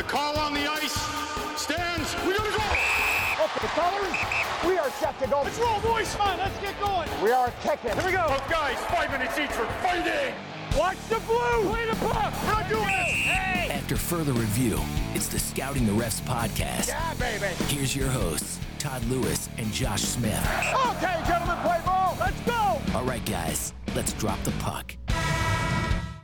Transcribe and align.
The 0.00 0.06
call 0.06 0.38
on 0.38 0.54
the 0.54 0.66
ice 0.66 0.94
stands. 1.60 2.16
We 2.26 2.32
gotta 2.32 2.50
go. 2.50 2.64
Okay, 3.44 3.68
fellas, 3.76 4.16
we 4.66 4.78
are 4.78 4.88
set 4.92 5.18
to 5.20 5.26
go. 5.26 5.42
Let's 5.42 5.58
roll, 5.58 5.78
boys. 5.80 6.14
Come 6.14 6.26
on, 6.26 6.38
let's 6.38 6.58
get 6.58 6.80
going. 6.80 7.06
We 7.22 7.32
are 7.32 7.52
kicking. 7.62 7.92
Here 7.92 8.06
we 8.06 8.12
go. 8.12 8.24
Both 8.26 8.48
guys, 8.48 8.78
five 8.86 9.10
minutes 9.10 9.38
each 9.38 9.50
for 9.50 9.66
fighting. 9.82 10.34
Watch 10.74 10.96
the 11.10 11.20
blue. 11.26 11.68
Play 11.68 11.84
the 11.84 11.96
puck. 11.96 12.32
We're 12.44 12.50
not 12.50 12.68
doing 12.70 12.86
this. 12.86 13.10
Hey. 13.10 13.68
After 13.72 13.94
further 13.94 14.32
review, 14.32 14.80
it's 15.12 15.26
the 15.26 15.38
Scouting 15.38 15.84
the 15.84 15.92
Refs 15.92 16.22
podcast. 16.22 16.88
Yeah, 16.88 17.12
baby. 17.18 17.52
Here's 17.64 17.94
your 17.94 18.08
hosts, 18.08 18.58
Todd 18.78 19.04
Lewis 19.04 19.50
and 19.58 19.70
Josh 19.70 20.00
Smith. 20.00 20.40
Okay, 20.96 21.20
gentlemen, 21.26 21.58
play 21.58 21.78
ball. 21.84 22.16
Let's 22.18 22.40
go. 22.46 22.80
All 22.94 23.04
right, 23.04 23.24
guys, 23.26 23.74
let's 23.94 24.14
drop 24.14 24.42
the 24.44 24.52
puck. 24.52 24.96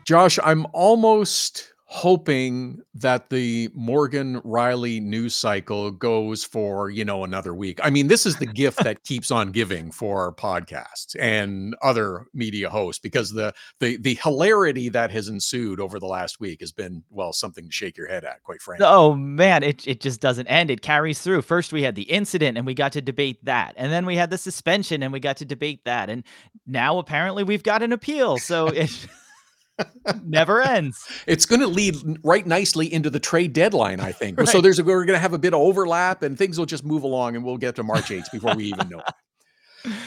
Josh, 0.06 0.38
I'm 0.42 0.66
almost 0.72 1.74
hoping 1.88 2.82
that 2.94 3.30
the 3.30 3.70
Morgan 3.72 4.40
Rielly 4.40 5.00
news 5.00 5.36
cycle 5.36 5.92
goes 5.92 6.42
for, 6.42 6.90
you 6.90 7.04
know, 7.04 7.22
another 7.22 7.54
week. 7.54 7.78
I 7.80 7.90
mean, 7.90 8.08
this 8.08 8.26
is 8.26 8.36
the 8.36 8.46
gift 8.46 8.82
that 8.82 9.04
keeps 9.04 9.30
on 9.30 9.52
giving 9.52 9.92
for 9.92 10.34
podcasts 10.34 11.14
and 11.18 11.76
other 11.82 12.26
media 12.34 12.68
hosts 12.68 12.98
because 12.98 13.30
the 13.30 13.54
the 13.78 13.98
the 13.98 14.18
hilarity 14.20 14.88
that 14.88 15.12
has 15.12 15.28
ensued 15.28 15.78
over 15.78 16.00
the 16.00 16.06
last 16.06 16.40
week 16.40 16.60
has 16.60 16.72
been 16.72 17.04
well 17.08 17.32
something 17.32 17.66
to 17.66 17.72
shake 17.72 17.96
your 17.96 18.08
head 18.08 18.24
at, 18.24 18.42
quite 18.42 18.60
frankly. 18.60 18.84
Oh 18.88 19.14
man, 19.14 19.62
it 19.62 19.86
it 19.86 20.00
just 20.00 20.20
doesn't 20.20 20.48
end. 20.48 20.72
It 20.72 20.82
carries 20.82 21.20
through. 21.20 21.42
First 21.42 21.72
we 21.72 21.82
had 21.82 21.94
the 21.94 22.02
incident 22.02 22.58
and 22.58 22.66
we 22.66 22.74
got 22.74 22.92
to 22.92 23.00
debate 23.00 23.44
that. 23.44 23.74
And 23.76 23.92
then 23.92 24.06
we 24.06 24.16
had 24.16 24.30
the 24.30 24.38
suspension 24.38 25.04
and 25.04 25.12
we 25.12 25.20
got 25.20 25.36
to 25.36 25.44
debate 25.44 25.84
that. 25.84 26.10
And 26.10 26.24
now 26.66 26.98
apparently 26.98 27.44
we've 27.44 27.62
got 27.62 27.84
an 27.84 27.92
appeal. 27.92 28.38
So 28.38 28.66
it 28.66 29.06
never 30.24 30.62
ends. 30.62 31.06
It's 31.26 31.46
going 31.46 31.60
to 31.60 31.66
lead 31.66 31.96
right 32.22 32.46
nicely 32.46 32.92
into 32.92 33.10
the 33.10 33.20
trade 33.20 33.52
deadline, 33.52 34.00
I 34.00 34.12
think. 34.12 34.38
right. 34.38 34.48
So 34.48 34.60
there's 34.60 34.78
a, 34.78 34.84
we're 34.84 35.04
going 35.04 35.16
to 35.16 35.20
have 35.20 35.32
a 35.32 35.38
bit 35.38 35.54
of 35.54 35.60
overlap, 35.60 36.22
and 36.22 36.38
things 36.38 36.58
will 36.58 36.66
just 36.66 36.84
move 36.84 37.02
along, 37.02 37.36
and 37.36 37.44
we'll 37.44 37.58
get 37.58 37.76
to 37.76 37.82
March 37.82 38.06
8th 38.06 38.30
before 38.32 38.54
we 38.54 38.66
even 38.66 38.88
know. 38.88 39.02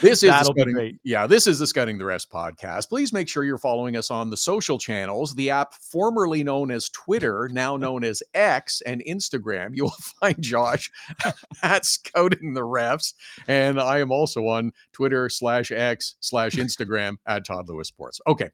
This 0.01 0.23
is 0.23 0.29
That'll 0.29 0.53
the 0.53 0.61
scouting, 0.61 0.99
yeah, 1.03 1.25
this 1.25 1.47
is 1.47 1.59
the 1.59 1.67
Scouting 1.67 1.97
the 1.97 2.03
Refs 2.03 2.27
podcast. 2.27 2.89
Please 2.89 3.13
make 3.13 3.29
sure 3.29 3.43
you're 3.43 3.57
following 3.57 3.95
us 3.95 4.11
on 4.11 4.29
the 4.29 4.37
social 4.37 4.77
channels, 4.77 5.33
the 5.35 5.49
app 5.49 5.73
formerly 5.73 6.43
known 6.43 6.69
as 6.69 6.89
Twitter, 6.89 7.49
now 7.51 7.77
known 7.77 8.03
as 8.03 8.21
X 8.33 8.81
and 8.85 9.01
Instagram. 9.07 9.69
You'll 9.73 9.89
find 10.19 10.41
Josh 10.41 10.91
at 11.63 11.85
Scouting 11.85 12.53
the 12.53 12.61
Refs, 12.61 13.13
and 13.47 13.79
I 13.79 13.99
am 13.99 14.11
also 14.11 14.47
on 14.47 14.73
Twitter 14.91 15.29
slash 15.29 15.71
X 15.71 16.15
slash 16.19 16.53
Instagram 16.53 17.17
at 17.25 17.45
Todd 17.45 17.69
Lewis 17.69 17.87
Sports. 17.87 18.19
Okay, 18.27 18.49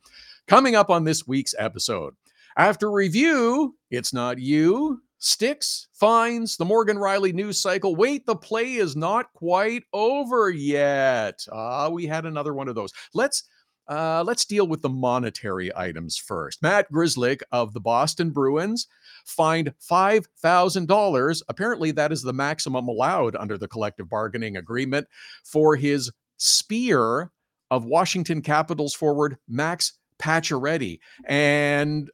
coming 0.48 0.76
up 0.76 0.90
on 0.90 1.04
this 1.04 1.28
week's 1.28 1.56
episode. 1.58 2.14
After 2.58 2.92
review, 2.92 3.76
it's 3.90 4.14
not 4.14 4.38
you, 4.38 5.02
Sticks, 5.26 5.88
fines, 5.92 6.56
the 6.56 6.66
Morgan 6.66 6.98
Rielly 6.98 7.34
news 7.34 7.60
cycle. 7.60 7.96
Wait, 7.96 8.28
the 8.28 8.36
play 8.36 8.76
is 8.76 8.96
not 8.96 9.34
quite 9.34 9.82
over 9.92 10.52
yet. 10.52 11.44
Ah, 11.52 11.90
we 11.90 12.06
had 12.06 12.28
another 12.28 12.54
one 12.54 12.68
of 12.68 12.76
those. 12.76 12.94
Let's 13.16 13.42
uh, 13.88 14.24
let's 14.24 14.46
deal 14.46 14.68
with 14.68 14.84
the 14.84 14.90
monetary 14.90 15.76
items 15.76 16.16
first. 16.16 16.62
Matt 16.62 16.92
Grzelcyk 16.92 17.42
of 17.52 17.74
the 17.74 17.80
Boston 17.80 18.30
Bruins 18.30 18.88
fined 19.26 19.74
$5,000. 19.92 21.42
Apparently, 21.50 21.90
that 21.90 22.12
is 22.12 22.22
the 22.22 22.32
maximum 22.32 22.88
allowed 22.88 23.36
under 23.36 23.58
the 23.58 23.68
collective 23.68 24.08
bargaining 24.08 24.58
agreement 24.58 25.08
for 25.44 25.76
his 25.76 26.12
spear 26.38 27.32
of 27.72 27.86
Washington 27.86 28.44
Capitals 28.44 28.94
forward 28.94 29.38
Max 29.48 29.94
Pacioretty. 30.20 31.00
And 31.26 32.12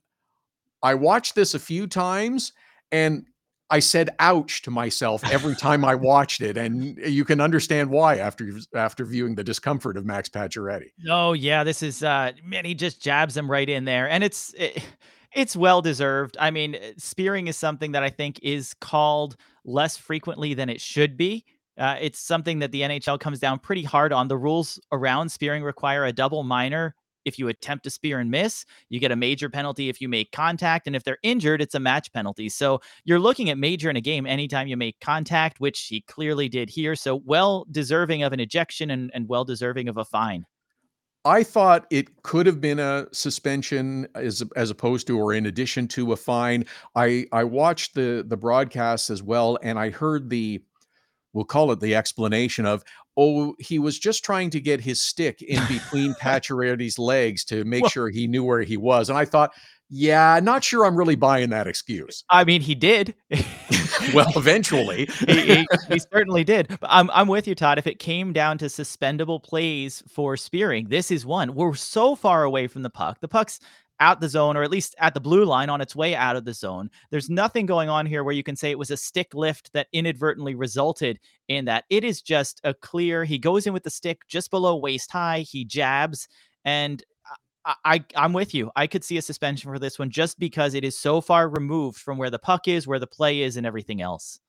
I 0.82 0.96
watched 0.96 1.36
this 1.36 1.54
a 1.54 1.60
few 1.60 1.88
times 1.88 2.54
and 2.92 3.26
I 3.70 3.80
said 3.80 4.10
ouch 4.20 4.62
to 4.64 4.72
myself 4.72 5.24
every 5.32 5.56
time 5.56 5.86
I 5.86 5.96
watched 5.96 6.42
it 6.42 6.58
and 6.58 6.98
you 6.98 7.24
can 7.24 7.40
understand 7.40 7.90
why 7.90 8.18
after 8.18 8.52
after 8.76 9.06
viewing 9.06 9.36
the 9.36 9.46
discomfort 9.46 9.96
of 9.96 10.06
Max 10.06 10.28
Pacioretty. 10.28 10.90
Oh 11.10 11.32
yeah, 11.32 11.64
this 11.64 11.82
is 11.82 12.04
uh 12.04 12.34
man 12.44 12.66
he 12.66 12.76
just 12.76 13.02
jabs 13.02 13.36
him 13.36 13.50
right 13.50 13.70
in 13.70 13.86
there 13.86 14.10
and 14.10 14.24
it's 14.24 14.54
it, 14.58 14.84
it's 15.34 15.56
well 15.56 15.82
deserved. 15.82 16.36
I 16.40 16.52
mean, 16.52 16.78
spearing 16.98 17.48
is 17.48 17.56
something 17.56 17.94
that 17.94 18.04
I 18.04 18.10
think 18.10 18.40
is 18.44 18.74
called 18.82 19.38
less 19.64 19.96
frequently 19.96 20.54
than 20.54 20.70
it 20.70 20.82
should 20.82 21.16
be. 21.16 21.46
Uh, 21.78 21.96
it's 22.02 22.20
something 22.20 22.60
that 22.60 22.72
the 22.72 22.82
NHL 22.82 23.20
comes 23.20 23.40
down 23.40 23.60
pretty 23.60 23.84
hard 23.84 24.12
on. 24.12 24.28
The 24.28 24.38
rules 24.38 24.80
around 24.92 25.32
spearing 25.32 25.64
require 25.64 26.06
a 26.06 26.12
double 26.12 26.44
minor 26.44 26.96
if 27.26 27.38
you 27.40 27.48
attempt 27.48 27.84
to 27.84 27.90
spear 27.90 28.20
and 28.20 28.32
miss, 28.32 28.66
you 28.90 29.00
get 29.00 29.12
a 29.12 29.16
major 29.16 29.50
penalty 29.50 29.90
if 29.90 30.02
you 30.02 30.10
make 30.10 30.32
contact. 30.32 30.88
And 30.88 30.96
if 30.96 31.04
they're 31.04 31.18
injured, 31.24 31.62
it's 31.62 31.76
a 31.76 31.80
match 31.80 32.12
penalty. 32.14 32.50
So 32.50 32.82
you're 33.04 33.20
looking 33.20 33.50
at 33.50 33.58
major 33.58 33.90
in 33.90 33.96
a 33.96 34.02
game 34.02 34.26
anytime 34.26 34.68
you 34.68 34.78
make 34.78 35.00
contact, 35.00 35.60
which 35.60 35.88
he 35.88 36.02
clearly 36.02 36.50
did 36.50 36.70
here. 36.70 36.96
So 36.96 37.22
well 37.26 37.66
deserving 37.72 38.24
of 38.24 38.34
an 38.34 38.40
ejection 38.40 38.92
and, 38.92 39.12
and 39.14 39.28
well 39.28 39.46
deserving 39.46 39.88
of 39.88 39.98
a 39.98 40.06
fine. 40.06 40.46
I 41.24 41.44
thought 41.44 41.86
it 41.92 42.24
could 42.24 42.48
have 42.48 42.60
been 42.60 42.80
a 42.80 43.06
suspension 43.12 44.08
as 44.16 44.44
as 44.56 44.72
opposed 44.72 45.06
to 45.08 45.20
or 45.20 45.34
in 45.34 45.46
addition 45.46 45.88
to 45.90 46.14
a 46.14 46.18
fine. 46.18 46.66
I 46.96 47.28
I 47.32 47.44
watched 47.44 47.94
the 47.94 48.26
the 48.28 48.38
broadcast 48.38 49.12
as 49.12 49.22
well 49.22 49.60
and 49.62 49.78
I 49.78 49.92
heard 49.92 50.32
the 50.32 50.64
we'll 51.34 51.46
call 51.46 51.72
it 51.72 51.80
the 51.80 51.96
explanation 51.96 52.66
of 52.66 52.84
oh, 53.18 53.56
he 53.60 53.80
was 53.80 54.00
just 54.00 54.24
trying 54.24 54.50
to 54.52 54.60
get 54.60 54.82
his 54.82 55.02
stick 55.02 55.42
in 55.42 55.62
between 55.68 56.14
Pacioretty's 56.22 56.98
legs 56.98 57.44
to 57.46 57.64
make 57.66 57.84
well, 57.84 57.90
sure 57.90 58.10
he 58.10 58.28
knew 58.28 58.44
where 58.44 58.62
he 58.62 58.78
was. 58.78 59.10
And 59.10 59.18
I 59.18 59.26
thought, 59.26 59.52
yeah, 59.94 60.40
not 60.42 60.64
sure 60.64 60.86
I'm 60.86 60.96
really 60.96 61.16
buying 61.16 61.50
that 61.50 61.68
excuse. 61.68 62.24
I 62.30 62.46
mean, 62.46 62.62
he 62.62 62.76
did. 62.76 63.14
well, 64.14 64.32
eventually, 64.38 65.06
he, 65.28 65.42
he, 65.42 65.68
he, 65.90 66.00
certainly 66.00 66.46
did. 66.46 66.70
But 66.70 66.90
I'm 66.90 67.12
I'm 67.12 67.28
with 67.28 67.46
you, 67.46 67.56
Todd. 67.56 67.78
If 67.78 67.88
it 67.88 68.00
came 68.00 68.32
down 68.32 68.58
to 68.60 68.70
suspendable 68.70 69.44
plays 69.44 70.02
for 70.08 70.38
spearing, 70.38 70.88
this 70.88 71.12
is 71.12 71.26
one. 71.26 71.54
We're 71.54 71.76
so 71.76 72.16
far 72.16 72.46
away 72.46 72.68
from 72.68 72.84
the 72.84 72.90
puck. 72.90 73.20
The 73.20 73.28
puck's 73.28 73.60
out 74.02 74.20
the 74.20 74.28
zone 74.28 74.58
or 74.58 74.64
at 74.64 74.72
least 74.72 74.96
at 75.00 75.14
the 75.14 75.22
blue 75.22 75.46
line 75.46 75.70
on 75.70 75.80
its 75.80 75.96
way 75.96 76.16
out 76.16 76.36
of 76.36 76.44
the 76.44 76.54
zone. 76.54 76.90
There's 77.12 77.30
nothing 77.30 77.66
going 77.66 77.88
on 77.88 78.06
here 78.06 78.24
where 78.24 78.34
you 78.34 78.44
can 78.44 78.58
say 78.58 78.72
it 78.72 78.80
was 78.80 78.92
a 78.92 78.98
stick 78.98 79.34
lift 79.34 79.72
that 79.72 79.88
inadvertently 79.94 80.56
resulted 80.56 81.20
in 81.48 81.66
that. 81.66 81.86
It 81.90 82.04
is 82.04 82.22
just 82.22 82.60
a 82.66 82.74
clear, 82.74 83.24
he 83.24 83.38
goes 83.38 83.68
in 83.68 83.74
with 83.74 83.84
the 83.84 83.90
stick 83.90 84.28
just 84.28 84.52
below 84.52 84.76
waist 84.76 85.12
high, 85.12 85.40
he 85.42 85.64
jabs, 85.64 86.28
and 86.66 87.02
I, 87.86 88.04
I'm 88.16 88.34
with 88.34 88.56
you. 88.56 88.72
I 88.76 88.88
could 88.88 89.04
see 89.04 89.18
a 89.18 89.22
suspension 89.22 89.72
for 89.72 89.78
this 89.78 90.00
one 90.00 90.10
just 90.10 90.40
because 90.40 90.74
it 90.74 90.84
is 90.84 90.98
so 90.98 91.22
far 91.22 91.48
removed 91.48 92.00
from 92.00 92.18
where 92.18 92.32
the 92.32 92.40
puck 92.40 92.68
is, 92.68 92.88
where 92.88 92.98
the 92.98 93.06
play 93.06 93.42
is, 93.42 93.56
and 93.56 93.68
everything 93.68 94.02
else. 94.02 94.40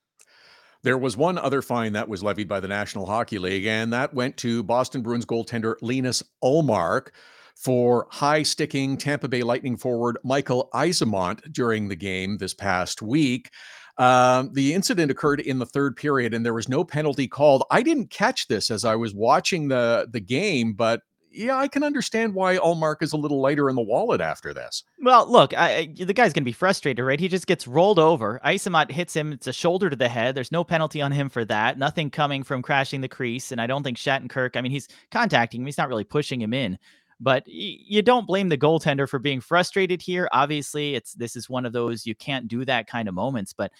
There 0.82 0.96
was 0.96 1.16
one 1.16 1.36
other 1.36 1.60
fine 1.60 1.92
that 1.92 2.08
was 2.08 2.22
levied 2.22 2.48
by 2.48 2.60
the 2.60 2.68
National 2.68 3.04
Hockey 3.04 3.38
League, 3.38 3.66
and 3.66 3.92
that 3.92 4.14
went 4.14 4.38
to 4.38 4.62
Boston 4.62 5.02
Bruins 5.02 5.26
goaltender 5.26 5.76
Linus 5.82 6.22
Ullmark 6.42 7.08
for 7.56 8.06
high 8.10 8.42
sticking 8.42 8.96
Tampa 8.96 9.28
Bay 9.28 9.42
Lightning 9.42 9.76
forward 9.76 10.18
Michael 10.24 10.68
Eyssimont 10.74 11.52
during 11.52 11.88
the 11.88 11.96
game 11.96 12.38
this 12.38 12.54
past 12.54 13.02
week. 13.02 13.50
Um, 13.98 14.52
the 14.52 14.74
incident 14.74 15.10
occurred 15.10 15.40
in 15.40 15.58
the 15.58 15.66
third 15.66 15.96
period, 15.96 16.34
and 16.34 16.44
there 16.44 16.54
was 16.54 16.68
no 16.68 16.82
penalty 16.82 17.28
called. 17.28 17.64
I 17.70 17.82
didn't 17.82 18.10
catch 18.10 18.48
this 18.48 18.70
as 18.70 18.84
I 18.84 18.96
was 18.96 19.14
watching 19.14 19.68
the 19.68 20.08
the 20.10 20.20
game, 20.20 20.72
but 20.72 21.02
yeah, 21.34 21.56
I 21.56 21.68
can 21.68 21.82
understand 21.82 22.34
why 22.34 22.56
Ullmark 22.56 22.96
is 23.02 23.12
a 23.12 23.16
little 23.16 23.40
lighter 23.40 23.68
in 23.70 23.76
the 23.76 23.82
wallet 23.82 24.20
after 24.20 24.52
this. 24.52 24.84
Well, 25.00 25.30
look, 25.30 25.56
I, 25.56 25.92
the 25.96 26.12
guy's 26.12 26.32
going 26.32 26.42
to 26.42 26.48
be 26.48 26.52
frustrated, 26.52 27.04
right? 27.04 27.18
He 27.18 27.28
just 27.28 27.46
gets 27.46 27.66
rolled 27.66 27.98
over. 27.98 28.40
Eyssimont 28.44 28.90
hits 28.90 29.14
him. 29.14 29.32
It's 29.32 29.46
a 29.46 29.52
shoulder 29.52 29.88
to 29.88 29.96
the 29.96 30.08
head. 30.08 30.34
There's 30.34 30.52
no 30.52 30.64
penalty 30.64 31.00
on 31.00 31.12
him 31.12 31.28
for 31.28 31.44
that. 31.46 31.78
Nothing 31.78 32.10
coming 32.10 32.42
from 32.42 32.62
crashing 32.62 33.00
the 33.00 33.08
crease. 33.08 33.52
And 33.52 33.60
I 33.60 33.66
don't 33.66 33.82
think 33.82 33.96
Shattenkirk, 33.96 34.56
I 34.56 34.60
mean, 34.60 34.72
he's 34.72 34.88
contacting 35.10 35.62
him. 35.62 35.66
He's 35.66 35.78
not 35.78 35.88
really 35.88 36.04
pushing 36.04 36.40
him 36.40 36.52
in. 36.52 36.78
But 37.22 37.44
you 37.46 38.02
don't 38.02 38.26
blame 38.26 38.48
the 38.48 38.58
goaltender 38.58 39.08
for 39.08 39.20
being 39.20 39.40
frustrated 39.40 40.02
here. 40.02 40.28
Obviously, 40.32 40.96
it's 40.96 41.14
this 41.14 41.36
is 41.36 41.48
one 41.48 41.64
of 41.64 41.72
those 41.72 42.04
you 42.04 42.16
can't 42.16 42.48
do 42.48 42.64
that 42.64 42.88
kind 42.88 43.08
of 43.08 43.14
moments. 43.14 43.52
But 43.52 43.70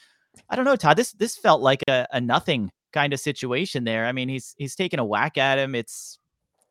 I 0.48 0.54
don't 0.54 0.64
know, 0.64 0.76
Todd. 0.76 0.96
This 0.96 1.10
this 1.12 1.36
felt 1.36 1.60
like 1.60 1.82
a, 1.88 2.06
a 2.12 2.20
nothing 2.20 2.70
kind 2.92 3.12
of 3.12 3.18
situation 3.18 3.82
there. 3.82 4.06
I 4.06 4.12
mean, 4.12 4.28
he's 4.28 4.54
he's 4.58 4.76
taking 4.76 5.00
a 5.00 5.04
whack 5.04 5.38
at 5.38 5.58
him. 5.58 5.74
It's 5.74 6.20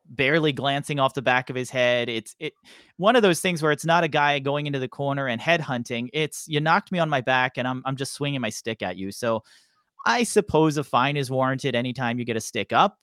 barely 0.06 0.54
glancing 0.54 0.98
off 0.98 1.14
the 1.14 1.22
back 1.22 1.50
of 1.50 1.58
his 1.58 1.70
head. 1.70 2.08
It's 2.08 2.38
it 2.40 2.54
one 2.96 3.18
of 3.18 3.22
those 3.22 3.42
things 3.42 3.62
where 3.62 3.74
it's 3.74 3.86
not 3.86 4.06
a 4.06 4.08
guy 4.08 4.40
going 4.40 4.66
into 4.66 4.80
the 4.80 4.88
corner 4.88 5.28
and 5.28 5.42
head 5.42 5.60
hunting. 5.60 6.10
It's 6.14 6.46
you 6.48 6.62
knocked 6.62 6.94
me 6.94 7.00
on 7.00 7.10
my 7.10 7.20
back 7.20 7.58
and 7.58 7.68
I'm 7.68 7.82
I'm 7.86 7.98
just 7.98 8.14
swinging 8.14 8.40
my 8.40 8.50
stick 8.50 8.82
at 8.82 8.96
you. 8.96 9.12
So 9.12 9.44
I 10.06 10.24
suppose 10.24 10.78
a 10.78 10.86
fine 10.86 11.18
is 11.18 11.30
warranted 11.30 11.76
anytime 11.76 12.18
you 12.18 12.24
get 12.24 12.38
a 12.38 12.42
stick 12.42 12.72
up. 12.72 12.98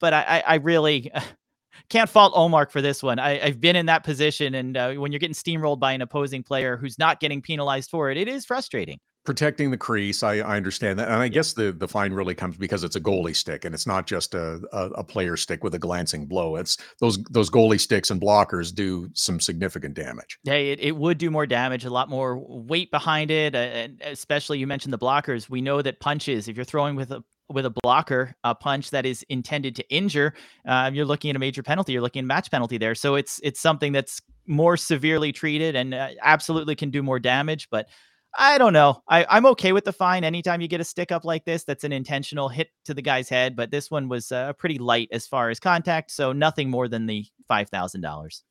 But 0.00 0.14
I 0.14 0.22
I, 0.22 0.44
I 0.46 0.54
really 0.56 1.12
can't 1.88 2.08
fault 2.08 2.34
Ullmark 2.34 2.70
for 2.70 2.80
this 2.80 3.02
one. 3.02 3.18
I, 3.18 3.38
have 3.38 3.60
been 3.60 3.76
in 3.76 3.86
that 3.86 4.04
position, 4.04 4.54
and 4.54 4.76
uh, 4.76 4.92
when 4.94 5.12
you're 5.12 5.18
getting 5.18 5.34
steamrolled 5.34 5.80
by 5.80 5.92
an 5.92 6.02
opposing 6.02 6.42
player 6.42 6.76
who's 6.76 6.98
not 6.98 7.20
getting 7.20 7.42
penalized 7.42 7.90
for 7.90 8.10
it, 8.10 8.16
it 8.16 8.28
is 8.28 8.44
frustrating. 8.44 8.98
protecting 9.24 9.70
the 9.70 9.76
crease. 9.76 10.22
I, 10.22 10.36
I 10.36 10.56
understand 10.56 10.98
that, 10.98 11.08
and 11.08 11.16
I 11.16 11.28
guess 11.28 11.54
the 11.54 11.72
the 11.72 11.88
fine 11.88 12.12
really 12.12 12.34
comes 12.34 12.56
because 12.56 12.84
it's 12.84 12.96
a 12.96 13.00
goalie 13.00 13.34
stick, 13.34 13.64
and 13.64 13.74
it's 13.74 13.86
not 13.86 14.06
just 14.06 14.34
a, 14.34 14.60
a, 14.72 14.86
a 14.90 15.04
player 15.04 15.36
stick 15.36 15.64
with 15.64 15.74
a 15.74 15.78
glancing 15.78 16.26
blow. 16.26 16.56
It's 16.56 16.76
those 17.00 17.22
those 17.30 17.50
goalie 17.50 17.80
sticks 17.80 18.10
and 18.10 18.20
blockers 18.20 18.74
do 18.74 19.08
some 19.14 19.40
significant 19.40 19.94
damage. 19.94 20.38
Yeah, 20.44 20.54
it, 20.54 20.80
it 20.80 20.96
would 20.96 21.18
do 21.18 21.30
more 21.30 21.46
damage, 21.46 21.84
a 21.84 21.90
lot 21.90 22.08
more 22.08 22.38
weight 22.38 22.90
behind 22.90 23.30
it, 23.30 23.54
and 23.54 24.00
especially 24.02 24.58
you 24.58 24.66
mentioned 24.66 24.92
the 24.92 24.98
blockers. 24.98 25.48
We 25.48 25.60
know 25.60 25.82
that 25.82 26.00
punches, 26.00 26.48
if 26.48 26.56
you're 26.56 26.64
throwing 26.64 26.96
with 26.96 27.10
a 27.10 27.24
with 27.48 27.66
a 27.66 27.74
blocker, 27.82 28.34
a 28.44 28.54
punch 28.54 28.90
that 28.90 29.04
is 29.06 29.24
intended 29.28 29.76
to 29.76 29.88
injure, 29.90 30.34
uh, 30.66 30.90
you're 30.92 31.04
looking 31.04 31.30
at 31.30 31.36
a 31.36 31.38
major 31.38 31.62
penalty. 31.62 31.92
You're 31.92 32.02
looking 32.02 32.20
at 32.20 32.26
match 32.26 32.50
penalty 32.50 32.78
there. 32.78 32.94
So 32.94 33.14
it's 33.14 33.40
it's 33.42 33.60
something 33.60 33.92
that's 33.92 34.20
more 34.46 34.76
severely 34.76 35.32
treated 35.32 35.76
and 35.76 35.94
uh, 35.94 36.08
absolutely 36.22 36.74
can 36.74 36.90
do 36.90 37.02
more 37.02 37.18
damage. 37.18 37.68
But 37.70 37.88
I 38.36 38.58
don't 38.58 38.72
know. 38.72 39.02
I, 39.08 39.26
I'm 39.28 39.46
okay 39.46 39.72
with 39.72 39.84
the 39.84 39.92
fine 39.92 40.24
anytime 40.24 40.60
you 40.60 40.68
get 40.68 40.80
a 40.80 40.84
stick 40.84 41.12
up 41.12 41.24
like 41.24 41.44
this. 41.44 41.64
That's 41.64 41.84
an 41.84 41.92
intentional 41.92 42.48
hit 42.48 42.68
to 42.84 42.94
the 42.94 43.02
guy's 43.02 43.28
head. 43.28 43.54
But 43.54 43.70
this 43.70 43.90
one 43.90 44.08
was 44.08 44.32
uh, 44.32 44.52
pretty 44.54 44.78
light 44.78 45.08
as 45.12 45.26
far 45.26 45.50
as 45.50 45.60
contact. 45.60 46.10
So 46.10 46.32
nothing 46.32 46.68
more 46.68 46.88
than 46.88 47.06
the 47.06 47.24
$5,000. 47.50 48.42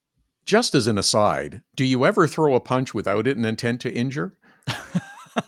Just 0.45 0.75
as 0.75 0.87
an 0.87 0.97
aside, 0.97 1.61
do 1.75 1.85
you 1.85 2.05
ever 2.05 2.27
throw 2.27 2.55
a 2.55 2.59
punch 2.59 2.93
without 2.93 3.27
it 3.27 3.37
an 3.37 3.45
intent 3.45 3.81
to 3.81 3.93
injure? 3.93 4.35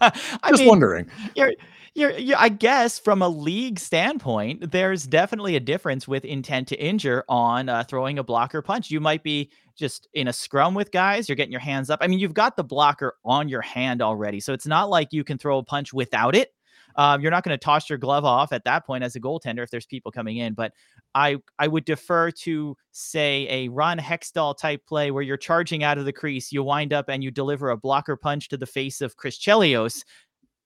I 0.02 0.12
Just 0.50 0.62
mean, 0.62 0.70
wondering. 0.70 1.10
You're, 1.36 1.54
you're, 1.96 2.12
you 2.12 2.36
I 2.38 2.50
guess 2.50 3.00
from 3.00 3.22
a 3.22 3.30
league 3.30 3.80
standpoint, 3.80 4.72
there's 4.72 5.08
definitely 5.08 5.56
a 5.56 5.62
difference 5.62 6.08
with 6.08 6.26
intent 6.26 6.68
to 6.68 6.76
injure 6.76 7.24
on 7.30 7.70
uh, 7.70 7.86
throwing 7.86 8.20
a 8.20 8.24
blocker 8.24 8.62
punch. 8.62 8.92
You 8.92 9.00
might 9.00 9.24
be 9.24 9.50
just 9.76 10.08
in 10.14 10.28
a 10.28 10.34
scrum 10.34 10.74
with 10.74 10.92
guys, 10.92 11.28
you're 11.28 11.38
getting 11.38 11.52
your 11.52 11.62
hands 11.62 11.90
up. 11.90 12.00
I 12.02 12.08
mean, 12.08 12.20
you've 12.20 12.34
got 12.34 12.58
the 12.58 12.64
blocker 12.64 13.16
on 13.24 13.48
your 13.48 13.62
hand 13.62 14.02
already. 14.02 14.40
So 14.42 14.54
it's 14.54 14.68
not 14.68 14.90
like 14.90 15.14
you 15.14 15.24
can 15.24 15.38
throw 15.38 15.58
a 15.58 15.64
punch 15.64 15.94
without 15.94 16.36
it. 16.36 16.52
Um, 16.98 17.22
you're 17.22 17.32
not 17.32 17.44
going 17.44 17.58
to 17.58 17.64
toss 17.64 17.90
your 17.90 17.98
glove 17.98 18.24
off 18.24 18.54
at 18.54 18.64
that 18.64 18.86
point 18.86 19.04
as 19.04 19.16
a 19.16 19.20
goaltender 19.20 19.64
if 19.64 19.70
there's 19.70 19.86
people 19.86 20.12
coming 20.12 20.38
in. 20.38 20.54
But 20.54 20.72
I 21.14 21.38
I 21.60 21.68
would 21.68 21.86
defer 21.86 22.32
to 22.32 22.78
say 22.92 23.48
a 23.50 23.68
Ron 23.70 23.98
Hextall 23.98 24.58
type 24.58 24.86
play 24.88 25.12
where 25.12 25.24
you're 25.24 25.38
charging 25.38 25.84
out 25.84 25.98
of 25.98 26.06
the 26.06 26.14
crease, 26.14 26.52
you 26.52 26.64
wind 26.64 26.94
up 26.94 27.10
and 27.10 27.24
you 27.24 27.32
deliver 27.32 27.70
a 27.70 27.78
blocker 27.78 28.16
punch 28.16 28.48
to 28.50 28.58
the 28.58 28.66
face 28.66 29.02
of 29.02 29.18
Chris 29.18 29.38
Chelios, 29.38 30.04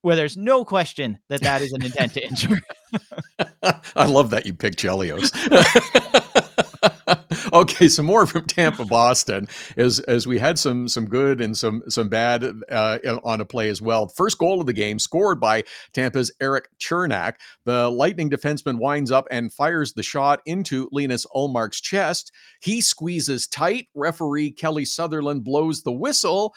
where 0.01 0.15
there's 0.15 0.37
no 0.37 0.63
question 0.63 1.19
that 1.29 1.41
that 1.41 1.61
is 1.61 1.71
an 1.73 1.83
intent 1.83 2.13
to 2.13 2.25
injure. 2.25 2.61
I 3.95 4.05
love 4.05 4.29
that 4.29 4.45
you 4.45 4.53
picked 4.53 4.79
Chelios. 4.79 5.31
okay, 7.53 7.87
some 7.87 8.05
more 8.05 8.25
from 8.25 8.45
Tampa, 8.45 8.85
Boston, 8.85 9.47
as 9.77 9.99
as 10.01 10.27
we 10.27 10.39
had 10.39 10.57
some 10.57 10.87
some 10.87 11.05
good 11.05 11.41
and 11.41 11.57
some 11.57 11.83
some 11.89 12.09
bad 12.09 12.45
uh, 12.71 12.99
on 13.23 13.41
a 13.41 13.45
play 13.45 13.69
as 13.69 13.81
well. 13.81 14.07
First 14.07 14.37
goal 14.37 14.59
of 14.59 14.67
the 14.67 14.73
game 14.73 14.99
scored 14.99 15.39
by 15.39 15.63
Tampa's 15.93 16.31
Erik 16.41 16.69
Cernak. 16.79 17.35
The 17.65 17.89
Lightning 17.89 18.29
defenseman 18.29 18.79
winds 18.79 19.11
up 19.11 19.27
and 19.31 19.53
fires 19.53 19.93
the 19.93 20.03
shot 20.03 20.41
into 20.45 20.89
Linus 20.91 21.25
Ullmark's 21.35 21.81
chest. 21.81 22.31
He 22.61 22.81
squeezes 22.81 23.47
tight. 23.47 23.87
Referee 23.93 24.51
Kelly 24.51 24.85
Sutherland 24.85 25.43
blows 25.43 25.83
the 25.83 25.91
whistle, 25.91 26.53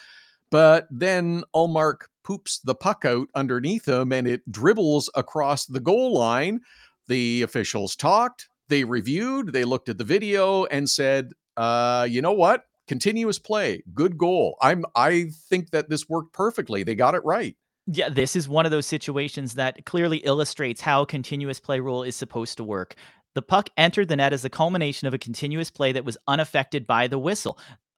but 0.49 0.87
then 0.89 1.43
Ullmark 1.55 2.03
poops 2.23 2.59
the 2.63 2.75
puck 2.75 3.05
out 3.05 3.27
underneath 3.35 3.87
him 3.87 4.11
and 4.11 4.27
it 4.27 4.49
dribbles 4.51 5.09
across 5.15 5.65
the 5.65 5.79
goal 5.79 6.13
line. 6.13 6.59
The 7.07 7.41
officials 7.41 7.95
talked 7.95 8.47
they 8.69 8.83
reviewed, 8.83 9.53
they 9.53 9.65
looked 9.65 9.89
at 9.89 9.97
the 9.97 10.03
video 10.03 10.65
and 10.65 10.89
said, 10.89 11.31
uh, 11.57 12.07
you 12.09 12.21
know 12.21 12.31
what? 12.31 12.63
Continuous 12.87 13.39
play, 13.39 13.83
good 13.93 14.17
goal. 14.17 14.57
I'm 14.61 14.83
I 14.95 15.29
think 15.49 15.69
that 15.71 15.89
this 15.89 16.09
worked 16.09 16.33
perfectly. 16.33 16.83
They 16.83 16.95
got 16.95 17.15
it 17.15 17.23
right. 17.23 17.55
Yeah, 17.87 18.09
this 18.09 18.35
is 18.35 18.47
one 18.47 18.65
of 18.65 18.71
those 18.71 18.85
situations 18.85 19.55
that 19.55 19.85
clearly 19.85 20.17
illustrates 20.19 20.81
how 20.81 21.05
continuous 21.05 21.59
play 21.59 21.79
rule 21.79 22.03
is 22.03 22.15
supposed 22.15 22.57
to 22.57 22.63
work. 22.63 22.95
The 23.35 23.41
puck 23.41 23.69
entered 23.77 24.07
the 24.07 24.15
net 24.15 24.33
as 24.33 24.43
the 24.43 24.49
culmination 24.49 25.07
of 25.07 25.13
a 25.13 25.17
continuous 25.17 25.71
play 25.71 25.91
that 25.91 26.05
was 26.05 26.17
unaffected 26.27 26.85
by 26.85 27.07
the 27.07 27.19
whistle. 27.19 27.57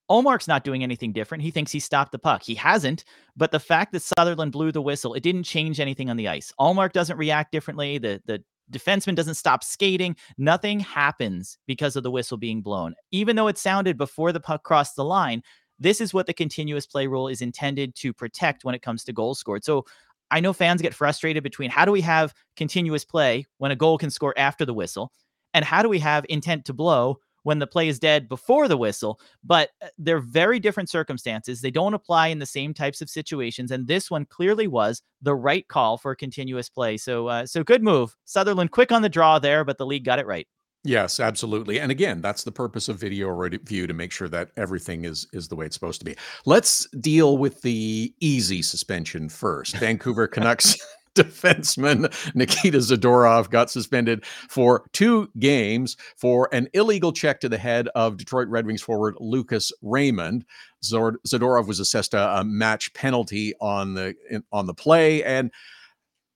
Ullmark's 0.09 0.47
not 0.47 0.63
doing 0.63 0.83
anything 0.83 1.11
different. 1.11 1.43
He 1.43 1.51
thinks 1.51 1.71
he 1.71 1.79
stopped 1.79 2.11
the 2.11 2.19
puck. 2.19 2.43
He 2.43 2.55
hasn't, 2.55 3.05
but 3.35 3.51
the 3.51 3.59
fact 3.59 3.91
that 3.91 4.03
Sutherland 4.03 4.51
blew 4.51 4.71
the 4.71 4.81
whistle, 4.81 5.13
it 5.13 5.23
didn't 5.23 5.43
change 5.43 5.79
anything 5.79 6.09
on 6.09 6.17
the 6.17 6.27
ice. 6.27 6.53
Ullmark 6.59 6.91
doesn't 6.91 7.17
react 7.17 7.51
differently. 7.51 7.97
The 7.97 8.21
the 8.25 8.43
defenseman 8.71 9.15
doesn't 9.15 9.35
stop 9.35 9.63
skating. 9.63 10.15
Nothing 10.37 10.79
happens 10.79 11.57
because 11.67 11.95
of 11.95 12.03
the 12.03 12.11
whistle 12.11 12.37
being 12.37 12.61
blown. 12.61 12.95
Even 13.11 13.35
though 13.35 13.47
it 13.47 13.57
sounded 13.57 13.97
before 13.97 14.31
the 14.31 14.39
puck 14.39 14.63
crossed 14.63 14.95
the 14.95 15.03
line, 15.03 15.43
this 15.79 16.01
is 16.01 16.13
what 16.13 16.25
the 16.25 16.33
continuous 16.33 16.85
play 16.85 17.07
rule 17.07 17.27
is 17.27 17.41
intended 17.41 17.95
to 17.95 18.13
protect 18.13 18.63
when 18.63 18.75
it 18.75 18.81
comes 18.81 19.03
to 19.03 19.13
goals 19.13 19.39
scored. 19.39 19.63
So 19.63 19.85
I 20.31 20.39
know 20.39 20.53
fans 20.53 20.81
get 20.81 20.93
frustrated 20.93 21.43
between 21.43 21.69
how 21.69 21.85
do 21.85 21.91
we 21.91 22.01
have 22.01 22.33
continuous 22.55 23.05
play 23.05 23.45
when 23.57 23.71
a 23.71 23.75
goal 23.75 23.97
can 23.97 24.09
score 24.09 24.33
after 24.37 24.65
the 24.65 24.73
whistle 24.73 25.11
and 25.53 25.63
how 25.63 25.83
do 25.83 25.89
we 25.89 25.99
have 25.99 26.25
intent 26.29 26.65
to 26.65 26.73
blow 26.73 27.19
when 27.45 27.59
the 27.59 27.67
play 27.67 27.87
is 27.87 27.99
dead 27.99 28.27
before 28.27 28.67
the 28.67 28.75
whistle, 28.75 29.19
but 29.43 29.69
uh, 29.81 29.87
they're 29.99 30.19
very 30.19 30.59
different 30.59 30.89
circumstances. 30.89 31.61
They 31.61 31.69
don't 31.69 31.93
apply 31.93 32.27
in 32.27 32.39
the 32.39 32.45
same 32.45 32.73
types 32.73 33.01
of 33.01 33.09
situations, 33.09 33.69
and 33.69 33.87
this 33.87 34.09
one 34.09 34.25
clearly 34.25 34.67
was 34.67 35.03
the 35.21 35.35
right 35.35 35.67
call 35.67 35.97
for 35.97 36.11
a 36.11 36.15
continuous 36.15 36.69
play. 36.69 36.97
So, 36.97 37.27
uh, 37.27 37.45
so 37.45 37.63
good 37.63 37.83
move, 37.83 38.15
Sutherland. 38.25 38.71
Quick 38.71 38.91
on 38.91 39.03
the 39.03 39.09
draw 39.09 39.37
there, 39.37 39.63
but 39.63 39.77
the 39.77 39.85
league 39.85 40.05
got 40.05 40.17
it 40.17 40.25
right. 40.25 40.47
Yes, 40.83 41.19
absolutely. 41.19 41.79
And 41.79 41.91
again, 41.91 42.21
that's 42.21 42.43
the 42.43 42.51
purpose 42.51 42.89
of 42.89 42.97
video 42.97 43.29
review 43.29 43.87
to 43.87 43.93
make 43.93 44.11
sure 44.11 44.29
that 44.29 44.51
everything 44.57 45.05
is 45.05 45.27
is 45.33 45.47
the 45.47 45.55
way 45.55 45.65
it's 45.65 45.75
supposed 45.75 45.99
to 46.01 46.05
be. 46.05 46.15
Let's 46.45 46.87
deal 46.99 47.37
with 47.37 47.61
the 47.61 48.13
easy 48.19 48.61
suspension 48.61 49.29
first. 49.29 49.77
Vancouver 49.77 50.27
Canucks 50.27 50.77
defenseman 51.15 52.13
Nikita 52.35 52.77
Zadorov 52.77 53.49
got 53.49 53.69
suspended 53.69 54.25
for 54.25 54.85
two 54.93 55.29
games 55.39 55.97
for 56.17 56.49
an 56.51 56.67
illegal 56.73 57.11
check 57.11 57.39
to 57.39 57.49
the 57.49 57.57
head 57.57 57.87
of 57.95 58.17
Detroit 58.17 58.47
Red 58.49 58.65
Wings 58.65 58.81
forward 58.81 59.15
Lucas 59.19 59.71
Raymond. 59.81 60.45
Zadorov 60.83 61.67
was 61.67 61.79
assessed 61.79 62.13
a, 62.13 62.39
a 62.39 62.43
match 62.43 62.93
penalty 62.93 63.53
on 63.59 63.93
the 63.93 64.15
on 64.51 64.67
the 64.67 64.73
play 64.73 65.23
and 65.23 65.51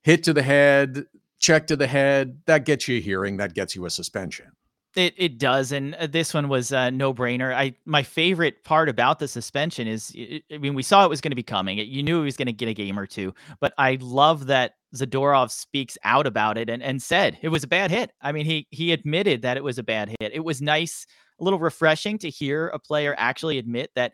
hit 0.02 0.24
to 0.24 0.34
the 0.34 0.42
head, 0.42 1.06
check 1.40 1.68
to 1.68 1.76
the 1.76 1.88
head. 1.88 2.40
That 2.46 2.66
gets 2.66 2.88
you 2.88 2.98
a 2.98 3.02
hearing. 3.02 3.38
That 3.38 3.54
gets 3.54 3.76
you 3.76 3.86
a 3.86 3.90
suspension. 3.90 4.52
It 4.96 5.14
it 5.18 5.38
does, 5.38 5.72
and 5.72 5.94
uh, 5.96 6.08
this 6.08 6.34
one 6.34 6.50
was 6.50 6.72
a 6.72 6.90
no 6.90 7.14
brainer. 7.14 7.54
I 7.54 7.76
my 7.86 8.02
favorite 8.02 8.64
part 8.64 8.90
about 8.90 9.20
the 9.20 9.28
suspension 9.28 9.88
is, 9.88 10.12
I 10.52 10.58
mean, 10.58 10.74
we 10.74 10.82
saw 10.82 11.06
it 11.06 11.10
was 11.10 11.22
going 11.22 11.32
to 11.32 11.36
be 11.36 11.44
coming. 11.44 11.78
You 11.78 12.02
knew 12.02 12.20
he 12.20 12.26
was 12.26 12.38
going 12.38 12.48
to 12.48 12.54
get 12.54 12.70
a 12.70 12.74
game 12.74 12.98
or 12.98 13.06
two, 13.06 13.36
but 13.60 13.72
I 13.78 14.00
love 14.02 14.48
that 14.48 14.74
Zadorov 14.96 15.52
speaks 15.52 15.96
out 16.04 16.26
about 16.26 16.58
it 16.58 16.72
and, 16.72 16.82
and 16.82 17.02
said 17.02 17.38
it 17.44 17.50
was 17.50 17.64
a 17.64 17.68
bad 17.68 17.92
hit. 17.92 18.12
I 18.22 18.32
mean, 18.32 18.46
he 18.46 18.68
he 18.72 18.92
admitted 18.92 19.44
that 19.44 19.58
it 19.58 19.64
was 19.64 19.78
a 19.78 19.84
bad 19.84 20.10
hit. 20.20 20.34
It 20.34 20.44
was 20.44 20.60
nice, 20.60 21.06
a 21.40 21.44
little 21.44 21.60
refreshing 21.60 22.18
to 22.20 22.30
hear 22.30 22.70
a 22.70 22.80
player 22.80 23.14
actually 23.16 23.60
admit 23.60 23.92
that, 23.96 24.14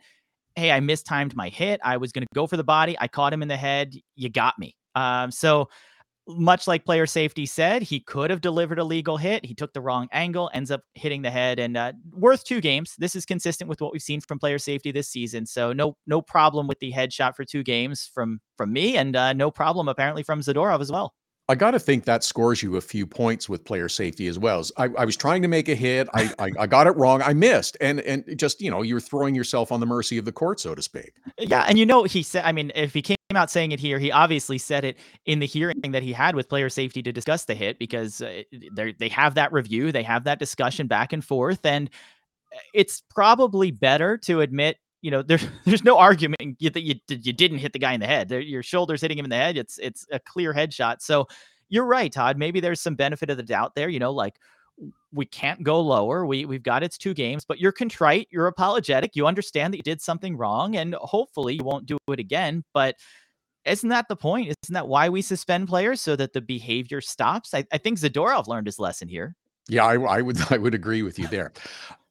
hey, 0.55 0.71
I 0.73 0.81
mistimed 0.81 1.37
my 1.37 1.47
hit. 1.47 1.79
I 1.85 1.95
was 1.95 2.11
going 2.11 2.23
to 2.23 2.35
go 2.35 2.47
for 2.47 2.57
the 2.57 2.65
body. 2.65 2.97
I 2.99 3.07
caught 3.07 3.31
him 3.31 3.41
in 3.41 3.47
the 3.47 3.55
head. 3.55 3.93
You 4.15 4.29
got 4.29 4.59
me. 4.59 4.75
Um, 4.93 5.31
so 5.31 5.69
much 6.27 6.67
like 6.67 6.85
player 6.85 7.05
safety 7.05 7.45
said, 7.45 7.83
he 7.83 7.99
could 7.99 8.29
have 8.29 8.41
delivered 8.41 8.79
a 8.79 8.83
legal 8.83 9.17
hit. 9.17 9.45
He 9.45 9.53
took 9.53 9.73
the 9.73 9.81
wrong 9.81 10.07
angle, 10.11 10.49
ends 10.53 10.71
up 10.71 10.81
hitting 10.93 11.21
the 11.21 11.31
head, 11.31 11.59
and 11.59 11.77
uh, 11.77 11.93
worth 12.11 12.43
two 12.43 12.61
games. 12.61 12.95
This 12.97 13.15
is 13.15 13.25
consistent 13.25 13.69
with 13.69 13.81
what 13.81 13.93
we've 13.93 14.01
seen 14.01 14.21
from 14.21 14.39
player 14.39 14.57
safety 14.57 14.91
this 14.91 15.09
season. 15.09 15.45
So 15.45 15.73
no 15.73 15.97
no 16.07 16.21
problem 16.21 16.67
with 16.67 16.79
the 16.79 16.91
headshot 16.91 17.35
for 17.35 17.45
two 17.45 17.63
games 17.63 18.09
from 18.13 18.39
from 18.57 18.73
me, 18.73 18.97
and 18.97 19.15
uh, 19.15 19.33
no 19.33 19.51
problem 19.51 19.87
apparently 19.87 20.23
from 20.23 20.41
Zadorov 20.41 20.81
as 20.81 20.91
well. 20.91 21.13
I 21.47 21.55
got 21.55 21.71
to 21.71 21.79
think 21.79 22.05
that 22.05 22.23
scores 22.23 22.63
you 22.63 22.77
a 22.77 22.81
few 22.81 23.05
points 23.05 23.47
with 23.47 23.63
player 23.63 23.87
safety 23.87 24.27
as 24.27 24.39
well. 24.39 24.63
I, 24.77 24.89
I 24.97 25.05
was 25.05 25.15
trying 25.15 25.43
to 25.43 25.47
make 25.47 25.69
a 25.69 25.75
hit. 25.75 26.07
I, 26.13 26.31
I, 26.39 26.51
I 26.59 26.67
got 26.67 26.87
it 26.87 26.91
wrong. 26.91 27.21
I 27.21 27.33
missed, 27.33 27.77
and 27.79 27.99
and 28.01 28.23
just 28.37 28.61
you 28.61 28.71
know 28.71 28.81
you're 28.81 28.99
throwing 28.99 29.35
yourself 29.35 29.71
on 29.71 29.79
the 29.79 29.85
mercy 29.85 30.17
of 30.17 30.25
the 30.25 30.31
court, 30.31 30.59
so 30.59 30.73
to 30.73 30.81
speak. 30.81 31.13
Yeah, 31.37 31.65
and 31.67 31.77
you 31.77 31.85
know 31.85 32.03
he 32.03 32.23
said. 32.23 32.45
I 32.45 32.51
mean, 32.51 32.71
if 32.73 32.95
he 32.95 33.03
came 33.03 33.15
out 33.35 33.51
saying 33.51 33.71
it 33.71 33.79
here, 33.79 33.99
he 33.99 34.11
obviously 34.11 34.57
said 34.57 34.83
it 34.83 34.97
in 35.27 35.39
the 35.39 35.45
hearing 35.45 35.91
that 35.91 36.01
he 36.01 36.13
had 36.13 36.35
with 36.35 36.49
player 36.49 36.69
safety 36.69 37.03
to 37.03 37.11
discuss 37.11 37.45
the 37.45 37.53
hit 37.53 37.77
because 37.77 38.21
uh, 38.21 38.41
they 38.97 39.09
have 39.09 39.35
that 39.35 39.53
review, 39.53 39.91
they 39.91 40.03
have 40.03 40.23
that 40.23 40.39
discussion 40.39 40.87
back 40.87 41.13
and 41.13 41.23
forth, 41.23 41.63
and 41.63 41.89
uh, 42.55 42.59
it's 42.73 43.03
probably 43.11 43.69
better 43.69 44.17
to 44.17 44.41
admit 44.41 44.77
you 45.05 45.11
know, 45.11 45.21
there's 45.21 45.45
there's 45.65 45.83
no 45.83 45.99
argument 45.99 46.34
that 46.61 46.83
you 46.83 46.95
you 47.07 47.33
didn't 47.33 47.59
hit 47.59 47.73
the 47.73 47.79
guy 47.79 47.93
in 47.93 47.99
the 47.99 48.07
head. 48.07 48.31
Your 48.31 48.63
shoulder's 48.63 49.01
hitting 49.01 49.17
him 49.17 49.25
in 49.25 49.29
the 49.29 49.37
head. 49.37 49.57
It's 49.57 49.77
it's 49.79 50.05
a 50.11 50.19
clear 50.19 50.53
headshot. 50.53 51.01
So 51.01 51.27
you're 51.69 51.85
right, 51.85 52.11
Todd. 52.11 52.37
Maybe 52.37 52.59
there's 52.59 52.81
some 52.81 52.95
benefit 52.95 53.29
of 53.29 53.37
the 53.37 53.43
doubt 53.43 53.75
there. 53.75 53.89
You 53.89 53.99
know, 53.99 54.11
like 54.11 54.35
we 55.13 55.25
can't 55.25 55.63
go 55.63 55.79
lower. 55.79 56.25
We 56.25 56.45
we've 56.45 56.63
got 56.63 56.83
it's 56.83 56.97
two 56.97 57.13
games, 57.13 57.45
but 57.45 57.59
you're 57.59 57.71
contrite, 57.71 58.27
you're 58.31 58.47
apologetic, 58.47 59.15
you 59.15 59.25
understand 59.25 59.73
that 59.73 59.77
you 59.77 59.83
did 59.83 60.01
something 60.01 60.37
wrong, 60.37 60.75
and 60.75 60.95
hopefully 60.95 61.55
you 61.55 61.63
won't 61.63 61.85
do 61.85 61.97
it 62.09 62.19
again. 62.19 62.63
But 62.73 62.95
isn't 63.65 63.89
that 63.89 64.07
the 64.07 64.15
point? 64.15 64.53
Isn't 64.63 64.73
that 64.73 64.87
why 64.87 65.09
we 65.09 65.21
suspend 65.21 65.67
players 65.67 66.01
so 66.01 66.15
that 66.15 66.33
the 66.33 66.41
behavior 66.41 67.01
stops? 67.01 67.53
I, 67.53 67.65
I 67.71 67.77
think 67.77 67.97
Zadorov 67.97 68.47
learned 68.47 68.67
his 68.67 68.79
lesson 68.79 69.07
here. 69.07 69.35
Yeah, 69.67 69.85
I, 69.85 69.99
I, 69.99 70.21
would 70.21 70.37
I 70.51 70.57
would 70.57 70.73
agree 70.73 71.01
with 71.01 71.19
you 71.19 71.27
there. 71.27 71.51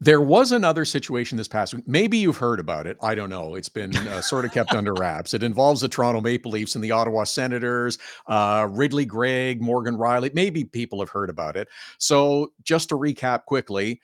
There 0.00 0.20
was 0.20 0.52
another 0.52 0.84
situation 0.84 1.38
this 1.38 1.48
past 1.48 1.72
week. 1.72 1.84
Maybe 1.86 2.18
you've 2.18 2.36
heard 2.36 2.60
about 2.60 2.86
it. 2.86 2.98
I 3.00 3.14
don't 3.14 3.30
know. 3.30 3.54
It's 3.54 3.68
been 3.68 3.96
uh, 3.96 4.20
sort 4.20 4.44
of 4.44 4.52
kept 4.52 4.74
under 4.74 4.92
wraps. 4.98 5.32
It 5.32 5.42
involves 5.42 5.80
the 5.80 5.88
Toronto 5.88 6.20
Maple 6.20 6.50
Leafs 6.50 6.74
and 6.74 6.84
the 6.84 6.90
Ottawa 6.90 7.24
Senators, 7.24 7.98
uh, 8.26 8.68
Ridly 8.70 9.06
Greig, 9.06 9.62
Morgan 9.62 9.96
Rielly. 9.96 10.34
Maybe 10.34 10.64
people 10.64 11.00
have 11.00 11.08
heard 11.08 11.30
about 11.30 11.56
it. 11.56 11.68
So 11.98 12.52
just 12.62 12.90
to 12.90 12.96
recap 12.96 13.44
quickly, 13.46 14.00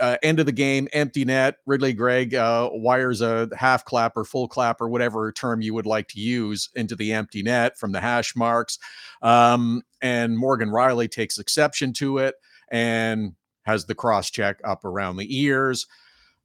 uh, 0.00 0.16
end 0.22 0.40
of 0.40 0.46
the 0.46 0.52
game, 0.52 0.88
empty 0.92 1.24
net. 1.24 1.56
Ridly 1.64 1.92
Greig 1.92 2.34
uh, 2.34 2.70
wires 2.72 3.20
a 3.20 3.48
half 3.56 3.84
clap 3.84 4.16
or 4.16 4.24
full 4.24 4.48
clap 4.48 4.80
or 4.80 4.88
whatever 4.88 5.30
term 5.32 5.60
you 5.60 5.74
would 5.74 5.86
like 5.86 6.08
to 6.08 6.20
use 6.20 6.70
into 6.74 6.96
the 6.96 7.12
empty 7.12 7.42
net 7.42 7.78
from 7.78 7.92
the 7.92 8.00
hash 8.00 8.34
marks. 8.34 8.78
Um, 9.22 9.82
and 10.02 10.36
Morgan 10.36 10.70
Riley 10.70 11.08
takes 11.08 11.38
exception 11.38 11.92
to 11.94 12.18
it 12.18 12.34
and 12.70 13.34
has 13.62 13.84
the 13.84 13.94
cross 13.94 14.30
check 14.30 14.60
up 14.64 14.84
around 14.84 15.16
the 15.16 15.40
ears. 15.40 15.86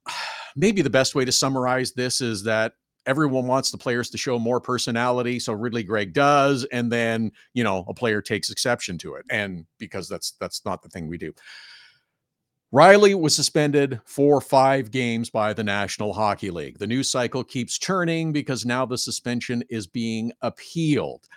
Maybe 0.55 0.81
the 0.81 0.89
best 0.89 1.15
way 1.15 1.23
to 1.23 1.31
summarize 1.31 1.93
this 1.93 2.19
is 2.19 2.43
that 2.43 2.73
everyone 3.05 3.47
wants 3.47 3.71
the 3.71 3.77
players 3.77 4.09
to 4.09 4.17
show 4.17 4.37
more 4.37 4.59
personality 4.59 5.39
so 5.39 5.53
Ridly 5.53 5.83
Greig 5.83 6.13
does 6.13 6.65
and 6.65 6.91
then 6.91 7.31
you 7.53 7.63
know 7.63 7.83
a 7.87 7.93
player 7.95 8.21
takes 8.21 8.51
exception 8.51 8.97
to 8.99 9.15
it 9.15 9.25
and 9.31 9.65
because 9.79 10.07
that's 10.07 10.33
that's 10.39 10.63
not 10.65 10.83
the 10.83 10.89
thing 10.89 11.07
we 11.07 11.17
do 11.17 11.33
Rielly 12.73 13.19
was 13.19 13.35
suspended 13.35 13.99
for 14.05 14.39
five 14.39 14.91
games 14.91 15.29
by 15.29 15.51
the 15.51 15.63
National 15.63 16.13
Hockey 16.13 16.51
League. 16.51 16.79
The 16.79 16.87
news 16.87 17.09
cycle 17.09 17.43
keeps 17.43 17.77
churning 17.77 18.31
because 18.31 18.65
now 18.65 18.85
the 18.85 18.97
suspension 18.97 19.61
is 19.69 19.87
being 19.87 20.31
appealed. 20.41 21.27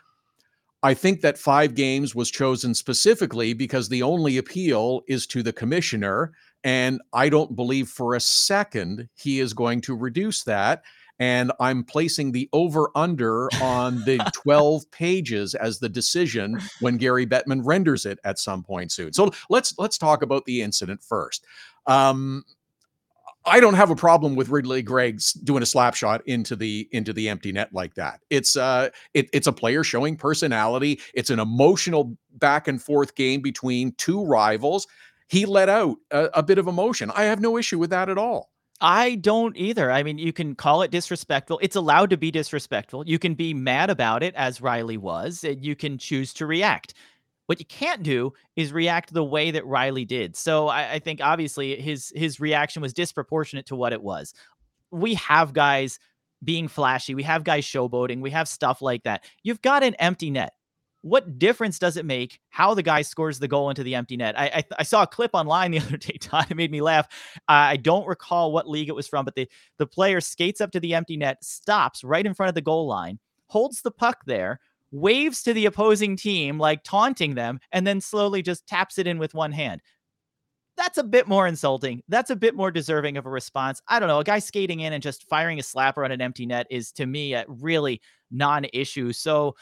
I 0.84 0.92
think 0.92 1.22
that 1.22 1.38
five 1.38 1.74
games 1.74 2.14
was 2.14 2.30
chosen 2.30 2.74
specifically 2.74 3.54
because 3.54 3.88
the 3.88 4.02
only 4.02 4.36
appeal 4.36 5.00
is 5.08 5.26
to 5.28 5.42
the 5.42 5.52
commissioner. 5.52 6.32
And 6.62 7.00
I 7.14 7.30
don't 7.30 7.56
believe 7.56 7.88
for 7.88 8.14
a 8.14 8.20
second 8.20 9.08
he 9.14 9.40
is 9.40 9.54
going 9.54 9.80
to 9.82 9.96
reduce 9.96 10.44
that 10.44 10.82
and 11.18 11.52
I'm 11.60 11.84
placing 11.84 12.32
the 12.32 12.48
over 12.52 12.90
under 12.94 13.48
on 13.62 13.96
the 14.04 14.18
12 14.34 14.90
pages 14.90 15.54
as 15.54 15.78
the 15.78 15.88
decision 15.88 16.60
when 16.80 16.96
Gary 16.96 17.26
Bettman 17.26 17.62
renders 17.64 18.04
it 18.04 18.18
at 18.24 18.38
some 18.38 18.62
point 18.62 18.92
soon. 18.92 19.12
So 19.12 19.30
let's 19.48 19.74
let's 19.78 19.98
talk 19.98 20.22
about 20.22 20.44
the 20.44 20.62
incident 20.62 21.02
first. 21.02 21.46
Um, 21.86 22.44
I 23.46 23.60
don't 23.60 23.74
have 23.74 23.90
a 23.90 23.96
problem 23.96 24.36
with 24.36 24.48
Ridly 24.48 24.82
Greig's 24.82 25.32
doing 25.34 25.62
a 25.62 25.66
slap 25.66 25.94
shot 25.94 26.26
into 26.26 26.56
the 26.56 26.88
into 26.92 27.12
the 27.12 27.28
empty 27.28 27.52
net 27.52 27.70
like 27.72 27.94
that. 27.94 28.20
It's 28.30 28.56
uh 28.56 28.88
it, 29.12 29.28
it's 29.32 29.46
a 29.46 29.52
player 29.52 29.84
showing 29.84 30.16
personality. 30.16 31.00
It's 31.12 31.30
an 31.30 31.38
emotional 31.38 32.16
back 32.32 32.68
and 32.68 32.82
forth 32.82 33.14
game 33.14 33.40
between 33.42 33.92
two 33.92 34.24
rivals. 34.24 34.86
He 35.28 35.46
let 35.46 35.68
out 35.68 35.96
a, 36.10 36.30
a 36.34 36.42
bit 36.42 36.58
of 36.58 36.66
emotion. 36.68 37.10
I 37.14 37.24
have 37.24 37.40
no 37.40 37.56
issue 37.58 37.78
with 37.78 37.90
that 37.90 38.08
at 38.08 38.18
all. 38.18 38.50
I 38.80 39.14
don't 39.14 39.56
either. 39.56 39.90
I 39.90 40.02
mean, 40.02 40.18
you 40.18 40.32
can 40.32 40.54
call 40.54 40.82
it 40.82 40.90
disrespectful. 40.90 41.58
It's 41.62 41.76
allowed 41.76 42.10
to 42.10 42.16
be 42.16 42.30
disrespectful. 42.30 43.08
You 43.08 43.18
can 43.18 43.34
be 43.34 43.54
mad 43.54 43.88
about 43.88 44.22
it, 44.22 44.34
as 44.34 44.58
Rielly 44.58 44.98
was, 44.98 45.44
and 45.44 45.64
you 45.64 45.76
can 45.76 45.96
choose 45.96 46.34
to 46.34 46.46
react. 46.46 46.92
What 47.46 47.58
you 47.58 47.66
can't 47.66 48.02
do 48.02 48.32
is 48.56 48.72
react 48.72 49.12
the 49.12 49.24
way 49.24 49.50
that 49.50 49.64
Rielly 49.64 50.06
did. 50.06 50.36
So 50.36 50.68
I, 50.68 50.92
I 50.92 50.98
think 50.98 51.20
obviously 51.22 51.80
his 51.80 52.12
his 52.14 52.40
reaction 52.40 52.80
was 52.82 52.92
disproportionate 52.92 53.66
to 53.66 53.76
what 53.76 53.92
it 53.92 54.02
was. 54.02 54.32
We 54.90 55.14
have 55.14 55.52
guys 55.52 55.98
being 56.42 56.68
flashy. 56.68 57.14
We 57.14 57.22
have 57.22 57.44
guys 57.44 57.64
showboating. 57.64 58.20
We 58.20 58.30
have 58.30 58.48
stuff 58.48 58.82
like 58.82 59.02
that. 59.04 59.24
You've 59.42 59.62
got 59.62 59.82
an 59.82 59.94
empty 59.94 60.30
net 60.30 60.52
what 61.04 61.38
difference 61.38 61.78
does 61.78 61.98
it 61.98 62.06
make 62.06 62.40
how 62.48 62.72
the 62.72 62.82
guy 62.82 63.02
scores 63.02 63.38
the 63.38 63.46
goal 63.46 63.68
into 63.68 63.82
the 63.82 63.94
empty 63.94 64.16
net? 64.16 64.38
I 64.38 64.46
I, 64.46 64.64
I 64.78 64.82
saw 64.84 65.02
a 65.02 65.06
clip 65.06 65.32
online 65.34 65.70
the 65.70 65.78
other 65.86 65.98
day, 65.98 66.16
Todd. 66.18 66.46
It 66.50 66.56
made 66.56 66.70
me 66.70 66.80
laugh. 66.80 67.06
Uh, 67.40 67.76
I 67.76 67.76
don't 67.76 68.06
recall 68.06 68.52
what 68.52 68.68
league 68.68 68.88
it 68.88 68.94
was 68.94 69.06
from, 69.06 69.26
but 69.26 69.34
the 69.34 69.46
the 69.76 69.86
player 69.86 70.22
skates 70.22 70.62
up 70.62 70.72
to 70.72 70.80
the 70.80 70.94
empty 70.94 71.18
net, 71.18 71.44
stops 71.44 72.02
right 72.02 72.24
in 72.24 72.32
front 72.32 72.48
of 72.48 72.54
the 72.54 72.62
goal 72.62 72.86
line, 72.86 73.18
holds 73.48 73.82
the 73.82 73.90
puck 73.90 74.20
there, 74.24 74.60
waves 74.94 75.42
to 75.42 75.52
the 75.52 75.66
opposing 75.66 76.16
team 76.16 76.58
like 76.58 76.82
taunting 76.84 77.34
them, 77.34 77.58
and 77.72 77.86
then 77.86 78.00
slowly 78.00 78.42
just 78.42 78.66
taps 78.66 78.96
it 78.98 79.06
in 79.06 79.18
with 79.18 79.34
one 79.34 79.52
hand. 79.52 79.82
That's 80.76 80.98
a 80.98 81.04
bit 81.04 81.28
more 81.28 81.46
insulting. 81.46 82.02
That's 82.08 82.30
a 82.30 82.36
bit 82.36 82.54
more 82.54 82.70
deserving 82.70 83.16
of 83.16 83.26
a 83.26 83.30
response. 83.30 83.80
I 83.88 84.00
don't 84.00 84.08
know. 84.08 84.18
A 84.18 84.24
guy 84.24 84.38
skating 84.38 84.80
in 84.80 84.92
and 84.92 85.02
just 85.02 85.28
firing 85.28 85.58
a 85.58 85.62
slapper 85.62 86.04
on 86.04 86.10
an 86.10 86.20
empty 86.20 86.46
net 86.46 86.66
is 86.70 86.90
to 86.92 87.06
me 87.06 87.34
a 87.34 87.44
really 87.46 88.00
non-issue. 88.30 89.12
So 89.12 89.54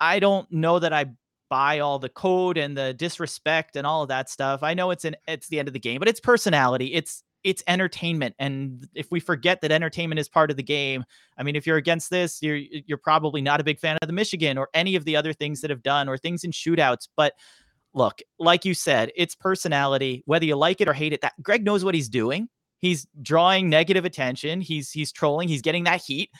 I 0.00 0.18
don't 0.18 0.50
know 0.52 0.78
that 0.78 0.92
I 0.92 1.06
buy 1.48 1.78
all 1.78 1.98
the 1.98 2.10
code 2.10 2.58
and 2.58 2.76
the 2.76 2.92
disrespect 2.92 3.76
and 3.76 3.86
all 3.86 4.02
of 4.02 4.08
that 4.08 4.28
stuff. 4.28 4.62
I 4.62 4.74
know 4.74 4.90
it's 4.90 5.06
an 5.06 5.16
it's 5.26 5.48
the 5.48 5.58
end 5.58 5.68
of 5.68 5.74
the 5.74 5.80
game, 5.80 5.98
but 5.98 6.08
it's 6.08 6.20
personality. 6.20 6.92
It's 6.92 7.22
it's 7.48 7.62
entertainment 7.66 8.34
and 8.38 8.86
if 8.94 9.10
we 9.10 9.20
forget 9.20 9.62
that 9.62 9.72
entertainment 9.72 10.18
is 10.18 10.28
part 10.28 10.50
of 10.50 10.56
the 10.58 10.62
game 10.62 11.02
i 11.38 11.42
mean 11.42 11.56
if 11.56 11.66
you're 11.66 11.78
against 11.78 12.10
this 12.10 12.42
you're 12.42 12.56
you're 12.56 12.98
probably 12.98 13.40
not 13.40 13.58
a 13.58 13.64
big 13.64 13.80
fan 13.80 13.96
of 14.02 14.06
the 14.06 14.12
michigan 14.12 14.58
or 14.58 14.68
any 14.74 14.96
of 14.96 15.04
the 15.06 15.16
other 15.16 15.32
things 15.32 15.62
that 15.62 15.70
have 15.70 15.82
done 15.82 16.08
or 16.08 16.18
things 16.18 16.44
in 16.44 16.50
shootouts 16.50 17.08
but 17.16 17.32
look 17.94 18.20
like 18.38 18.64
you 18.64 18.74
said 18.74 19.10
it's 19.16 19.34
personality 19.34 20.22
whether 20.26 20.44
you 20.44 20.56
like 20.56 20.80
it 20.80 20.88
or 20.88 20.92
hate 20.92 21.12
it 21.12 21.20
that 21.22 21.32
Greig 21.42 21.64
knows 21.64 21.84
what 21.84 21.94
he's 21.94 22.08
doing. 22.08 22.48
He's 22.80 23.06
drawing 23.22 23.68
negative 23.68 24.04
attention 24.04 24.60
he's 24.60 24.92
he's 24.92 25.10
trolling 25.10 25.48
he's 25.48 25.62
getting 25.62 25.84
that 25.84 26.00
heat 26.00 26.30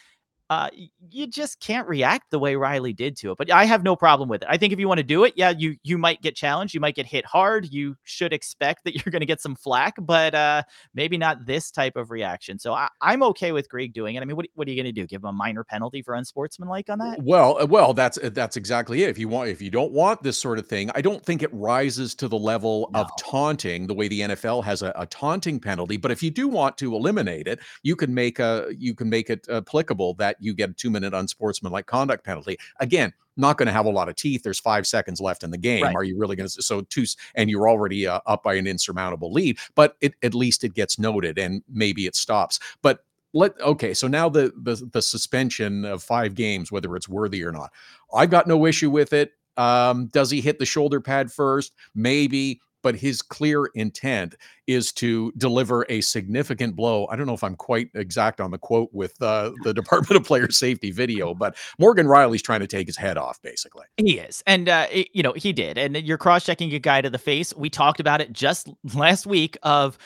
uh, 0.51 0.69
you 1.11 1.27
just 1.27 1.61
can't 1.61 1.87
react 1.87 2.31
the 2.31 2.39
way 2.39 2.55
Rielly 2.55 2.97
did 2.97 3.17
to 3.19 3.33
it. 3.33 3.39
But 3.39 3.51
I 3.51 3.67
have 3.67 3.83
no 3.83 3.95
problem 3.97 4.29
with 4.29 4.43
it. 4.43 4.49
I 4.51 4.57
think 4.57 4.73
if 4.73 4.79
you 4.79 4.89
want 4.89 4.99
to 4.99 5.05
do 5.05 5.25
it, 5.25 5.35
yeah, 5.37 5.51
you 5.51 5.77
you 5.83 5.99
might 5.99 6.23
get 6.23 6.35
challenged, 6.35 6.73
you 6.73 6.81
might 6.81 6.95
get 6.95 7.07
hit 7.07 7.27
hard. 7.27 7.71
You 7.71 7.97
should 8.05 8.33
expect 8.33 8.85
that 8.85 8.95
you're 9.07 9.11
going 9.11 9.21
to 9.21 9.27
get 9.27 9.41
some 9.41 9.55
flack, 9.55 9.95
but 10.01 10.35
uh, 10.35 10.63
maybe 10.95 11.19
not 11.19 11.45
this 11.45 11.71
type 11.71 11.97
of 11.97 12.11
reaction. 12.11 12.59
So 12.59 12.73
I, 12.73 12.89
am 13.03 13.23
okay 13.25 13.53
with 13.53 13.69
Greig 13.69 13.93
doing 13.93 14.15
it. 14.15 14.23
I 14.23 14.25
mean, 14.25 14.37
what 14.37 14.47
what 14.55 14.67
are 14.67 14.71
you 14.71 14.77
going 14.83 14.93
to 14.93 15.01
do? 15.01 15.07
Give 15.07 15.23
him 15.23 15.29
a 15.29 15.33
minor 15.33 15.65
penalty 15.65 16.01
for 16.01 16.15
unsportsmanlike 16.15 16.89
on 16.89 16.99
that? 16.99 17.23
Well, 17.23 17.63
uh, 17.63 17.67
well, 17.67 17.93
that's 17.93 18.17
uh, 18.19 18.31
that's 18.33 18.57
exactly 18.57 19.03
it. 19.03 19.11
If 19.11 19.19
you 19.19 19.29
want, 19.29 19.51
if 19.51 19.61
you 19.61 19.71
don't 19.71 19.93
want 19.93 20.23
this 20.23 20.39
sort 20.39 20.59
of 20.59 20.67
thing, 20.67 20.91
I 20.95 21.03
don't 21.03 21.25
think 21.25 21.43
it 21.43 21.53
rises 21.53 22.15
to 22.17 22.29
the 22.29 22.39
level 22.39 22.89
no. 22.95 23.01
of 23.01 23.11
taunting 23.19 23.87
the 23.87 23.95
way 23.95 24.09
the 24.09 24.21
NFL 24.21 24.65
has 24.65 24.81
a, 24.81 24.93
a 24.97 25.05
taunting 25.07 25.61
penalty. 25.61 25.99
But 25.99 26.11
if 26.11 26.23
you 26.23 26.31
do 26.31 26.49
want 26.49 26.79
to 26.79 26.95
eliminate 26.95 27.47
it, 27.47 27.61
you 27.83 27.97
can 27.97 28.15
make 28.15 28.39
a 28.39 28.69
you 28.77 28.95
can 28.95 29.11
make 29.11 29.29
it 29.29 29.47
applicable 29.51 30.15
that 30.15 30.38
you 30.41 30.55
get 30.55 30.71
a 30.71 30.73
two 30.73 30.91
minute 30.91 31.15
unsportsmanlike 31.15 31.87
conduct 31.87 32.25
penalty. 32.25 32.59
Again, 32.81 33.13
not 33.37 33.57
going 33.57 33.69
to 33.69 33.73
have 33.73 33.87
a 33.87 33.91
lot 33.91 34.09
of 34.09 34.17
teeth. 34.17 34.43
There's 34.43 34.59
five 34.59 34.87
seconds 34.87 35.21
left 35.21 35.45
in 35.45 35.51
the 35.51 35.59
game. 35.59 35.85
Right. 35.85 35.95
Are 35.95 36.05
you 36.05 36.19
really 36.19 36.37
going 36.37 36.49
to? 36.49 36.63
So 36.63 36.83
two, 36.83 37.05
and 37.35 37.49
you're 37.49 37.69
already 37.69 38.07
uh, 38.07 38.21
up 38.27 38.43
by 38.43 38.55
an 38.55 38.67
insurmountable 38.67 39.33
lead. 39.33 39.59
But 39.75 39.97
it, 40.01 40.15
at 40.23 40.35
least 40.35 40.65
it 40.65 40.75
gets 40.75 40.99
noted, 40.99 41.39
and 41.39 41.63
maybe 41.69 42.07
it 42.07 42.17
stops. 42.17 42.59
But 42.83 43.05
let 43.33 43.59
okay. 43.61 43.95
So 43.95 44.09
now 44.09 44.29
the 44.29 44.53
the 44.63 44.89
the 44.93 45.03
suspension 45.03 45.85
of 45.85 46.03
five 46.03 46.35
games, 46.35 46.73
whether 46.73 46.95
it's 46.97 47.09
worthy 47.09 47.45
or 47.45 47.53
not, 47.53 47.71
I've 48.13 48.31
got 48.31 48.47
no 48.47 48.67
issue 48.67 48.91
with 48.91 49.13
it. 49.13 49.33
Um, 49.57 50.07
does 50.07 50.31
he 50.31 50.41
hit 50.41 50.59
the 50.59 50.67
shoulder 50.67 51.01
pad 51.01 51.33
first? 51.33 51.75
Maybe 51.95 52.61
but 52.83 52.95
his 52.95 53.23
clear 53.23 53.67
intent 53.75 54.35
is 54.67 54.93
to 54.93 55.33
deliver 55.37 55.87
a 55.89 56.01
significant 56.01 56.77
blow. 56.77 57.07
I 57.11 57.17
don't 57.17 57.27
know 57.27 57.35
if 57.35 57.43
I'm 57.43 57.57
quite 57.57 57.91
exact 57.95 58.41
on 58.41 58.51
the 58.51 58.59
quote 58.59 58.91
with 58.93 59.21
uh, 59.23 59.53
the 59.63 59.73
Department 59.75 60.17
of 60.17 60.27
Player 60.27 60.51
Safety 60.51 60.91
video, 60.91 61.35
but 61.35 61.57
Morgan 61.79 62.07
Rielly's 62.07 62.43
trying 62.43 62.61
to 62.61 62.67
take 62.67 62.87
his 62.87 62.97
head 62.97 63.17
off, 63.17 63.41
basically. 63.43 63.87
He 63.97 64.19
is, 64.19 64.43
and 64.47 64.69
uh, 64.69 64.87
it, 64.91 65.09
you 65.13 65.23
know 65.23 65.33
he 65.33 65.53
did. 65.53 65.79
And 65.79 65.97
you're 65.97 66.19
cross-checking 66.19 66.73
a 66.75 66.79
guy 66.79 67.01
to 67.01 67.11
the 67.11 67.19
face. 67.19 67.55
We 67.57 67.71
talked 67.71 68.01
about 68.01 68.21
it 68.21 68.33
just 68.33 68.69
last 68.95 69.27
week. 69.27 69.57
Of 69.63 69.99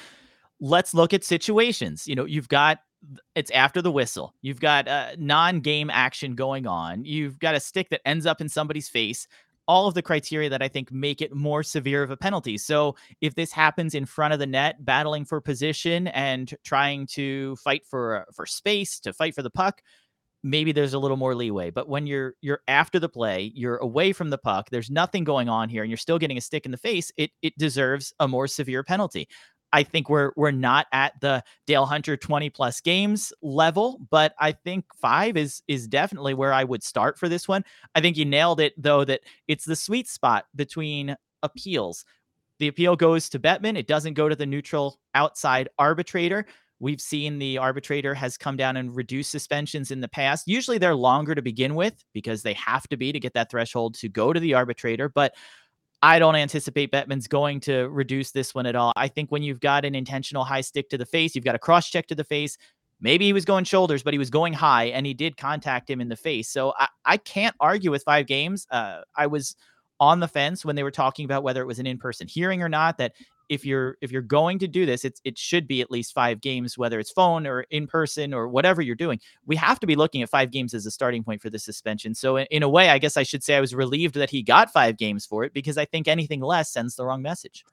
let's 0.60 0.94
look 0.94 1.12
at 1.12 1.24
situations. 1.24 2.06
You 2.06 2.14
know, 2.14 2.24
you've 2.24 2.48
got 2.48 2.78
it's 3.34 3.50
after 3.50 3.82
the 3.82 3.90
whistle. 3.90 4.34
You've 4.42 4.60
got 4.60 4.86
uh, 4.86 5.10
non-game 5.18 5.90
action 5.90 6.34
going 6.34 6.66
on. 6.66 7.04
You've 7.04 7.38
got 7.38 7.54
a 7.54 7.60
stick 7.60 7.90
that 7.90 8.00
ends 8.06 8.26
up 8.26 8.40
in 8.40 8.48
somebody's 8.48 8.88
face 8.88 9.26
all 9.72 9.86
of 9.86 9.94
the 9.94 10.02
criteria 10.02 10.50
that 10.50 10.60
I 10.60 10.68
think 10.68 10.92
make 10.92 11.22
it 11.22 11.34
more 11.34 11.62
severe 11.62 12.02
of 12.02 12.10
a 12.10 12.16
penalty. 12.16 12.58
So 12.58 12.94
if 13.22 13.36
this 13.36 13.50
happens 13.52 13.94
in 13.94 14.04
front 14.04 14.34
of 14.34 14.38
the 14.38 14.46
net, 14.46 14.84
battling 14.84 15.24
for 15.24 15.40
position 15.40 16.08
and 16.08 16.54
trying 16.62 17.06
to 17.12 17.56
fight 17.56 17.86
for 17.86 18.18
uh, 18.18 18.24
for 18.34 18.44
space, 18.44 19.00
to 19.00 19.14
fight 19.14 19.34
for 19.34 19.40
the 19.40 19.48
puck, 19.48 19.80
maybe 20.42 20.72
there's 20.72 20.92
a 20.92 20.98
little 20.98 21.16
more 21.16 21.34
leeway. 21.34 21.70
But 21.70 21.88
when 21.88 22.06
you're 22.06 22.34
you're 22.42 22.60
after 22.68 22.98
the 22.98 23.08
play, 23.08 23.50
you're 23.54 23.78
away 23.78 24.12
from 24.12 24.28
the 24.28 24.36
puck, 24.36 24.68
there's 24.68 24.90
nothing 24.90 25.24
going 25.24 25.48
on 25.48 25.70
here 25.70 25.82
and 25.82 25.90
you're 25.90 25.96
still 25.96 26.18
getting 26.18 26.36
a 26.36 26.42
stick 26.42 26.66
in 26.66 26.70
the 26.70 26.76
face, 26.76 27.10
it 27.16 27.30
it 27.40 27.56
deserves 27.56 28.12
a 28.20 28.28
more 28.28 28.46
severe 28.46 28.84
penalty. 28.84 29.26
I 29.72 29.82
think 29.82 30.08
we're 30.08 30.32
we're 30.36 30.50
not 30.50 30.86
at 30.92 31.20
the 31.20 31.42
Dale 31.66 31.86
Hunter 31.86 32.16
20 32.16 32.50
plus 32.50 32.80
games 32.80 33.32
level, 33.42 34.00
but 34.10 34.34
I 34.38 34.52
think 34.52 34.84
5 35.00 35.36
is 35.36 35.62
is 35.68 35.88
definitely 35.88 36.34
where 36.34 36.52
I 36.52 36.64
would 36.64 36.82
start 36.82 37.18
for 37.18 37.28
this 37.28 37.48
one. 37.48 37.64
I 37.94 38.00
think 38.00 38.16
you 38.16 38.24
nailed 38.24 38.60
it 38.60 38.74
though 38.76 39.04
that 39.04 39.20
it's 39.48 39.64
the 39.64 39.76
sweet 39.76 40.08
spot 40.08 40.46
between 40.54 41.16
appeals. 41.42 42.04
The 42.58 42.68
appeal 42.68 42.94
goes 42.96 43.28
to 43.30 43.40
Bettman, 43.40 43.76
it 43.76 43.88
doesn't 43.88 44.14
go 44.14 44.28
to 44.28 44.36
the 44.36 44.46
neutral 44.46 44.98
outside 45.14 45.68
arbitrator. 45.78 46.46
We've 46.78 47.00
seen 47.00 47.38
the 47.38 47.58
arbitrator 47.58 48.12
has 48.12 48.36
come 48.36 48.56
down 48.56 48.76
and 48.76 48.94
reduced 48.94 49.30
suspensions 49.30 49.92
in 49.92 50.00
the 50.00 50.08
past. 50.08 50.48
Usually 50.48 50.78
they're 50.78 50.96
longer 50.96 51.32
to 51.32 51.40
begin 51.40 51.76
with 51.76 51.94
because 52.12 52.42
they 52.42 52.54
have 52.54 52.88
to 52.88 52.96
be 52.96 53.12
to 53.12 53.20
get 53.20 53.34
that 53.34 53.50
threshold 53.50 53.94
to 53.94 54.08
go 54.08 54.32
to 54.32 54.40
the 54.40 54.54
arbitrator, 54.54 55.08
but 55.08 55.32
I 56.02 56.18
don't 56.18 56.34
anticipate 56.34 56.90
Bettman's 56.90 57.28
going 57.28 57.60
to 57.60 57.88
reduce 57.88 58.32
this 58.32 58.54
one 58.54 58.66
at 58.66 58.74
all. 58.74 58.92
I 58.96 59.06
think 59.06 59.30
when 59.30 59.42
you've 59.44 59.60
got 59.60 59.84
an 59.84 59.94
intentional 59.94 60.44
high 60.44 60.60
stick 60.60 60.88
to 60.90 60.98
the 60.98 61.06
face, 61.06 61.34
you've 61.34 61.44
got 61.44 61.54
a 61.54 61.60
cross 61.60 61.88
check 61.88 62.08
to 62.08 62.16
the 62.16 62.24
face. 62.24 62.58
Maybe 63.00 63.24
he 63.24 63.32
was 63.32 63.44
going 63.44 63.64
shoulders, 63.64 64.02
but 64.02 64.12
he 64.12 64.18
was 64.18 64.30
going 64.30 64.52
high 64.52 64.86
and 64.86 65.06
he 65.06 65.14
did 65.14 65.36
contact 65.36 65.88
him 65.88 66.00
in 66.00 66.08
the 66.08 66.16
face. 66.16 66.48
So 66.48 66.74
I, 66.78 66.88
I 67.04 67.16
can't 67.16 67.54
argue 67.60 67.90
with 67.92 68.02
five 68.02 68.26
games. 68.26 68.66
Uh, 68.70 69.02
I 69.16 69.28
was 69.28 69.56
on 70.00 70.18
the 70.18 70.28
fence 70.28 70.64
when 70.64 70.74
they 70.74 70.82
were 70.82 70.90
talking 70.90 71.24
about 71.24 71.44
whether 71.44 71.62
it 71.62 71.66
was 71.66 71.78
an 71.78 71.86
in-person 71.86 72.26
hearing 72.26 72.62
or 72.62 72.68
not 72.68 72.98
that 72.98 73.12
if 73.52 73.66
you're 73.66 73.98
if 74.00 74.10
you're 74.10 74.22
going 74.22 74.58
to 74.60 74.66
do 74.66 74.86
this, 74.86 75.04
it's 75.04 75.20
it 75.24 75.36
should 75.36 75.68
be 75.68 75.82
at 75.82 75.90
least 75.90 76.14
five 76.14 76.40
games, 76.40 76.78
whether 76.78 76.98
it's 76.98 77.10
phone 77.10 77.46
or 77.46 77.62
in 77.70 77.86
person 77.86 78.32
or 78.32 78.48
whatever 78.48 78.80
you're 78.80 78.96
doing. 78.96 79.20
We 79.44 79.56
have 79.56 79.78
to 79.80 79.86
be 79.86 79.94
looking 79.94 80.22
at 80.22 80.30
five 80.30 80.50
games 80.50 80.72
as 80.72 80.86
a 80.86 80.90
starting 80.90 81.22
point 81.22 81.42
for 81.42 81.50
the 81.50 81.58
suspension. 81.58 82.14
So 82.14 82.38
in, 82.38 82.46
in 82.50 82.62
a 82.62 82.68
way, 82.68 82.88
I 82.88 82.98
guess 82.98 83.18
I 83.18 83.24
should 83.24 83.44
say 83.44 83.54
I 83.54 83.60
was 83.60 83.74
relieved 83.74 84.14
that 84.14 84.30
he 84.30 84.42
got 84.42 84.72
five 84.72 84.96
games 84.96 85.26
for 85.26 85.44
it 85.44 85.52
because 85.52 85.76
I 85.76 85.84
think 85.84 86.08
anything 86.08 86.40
less 86.40 86.72
sends 86.72 86.96
the 86.96 87.04
wrong 87.04 87.20
message. 87.20 87.64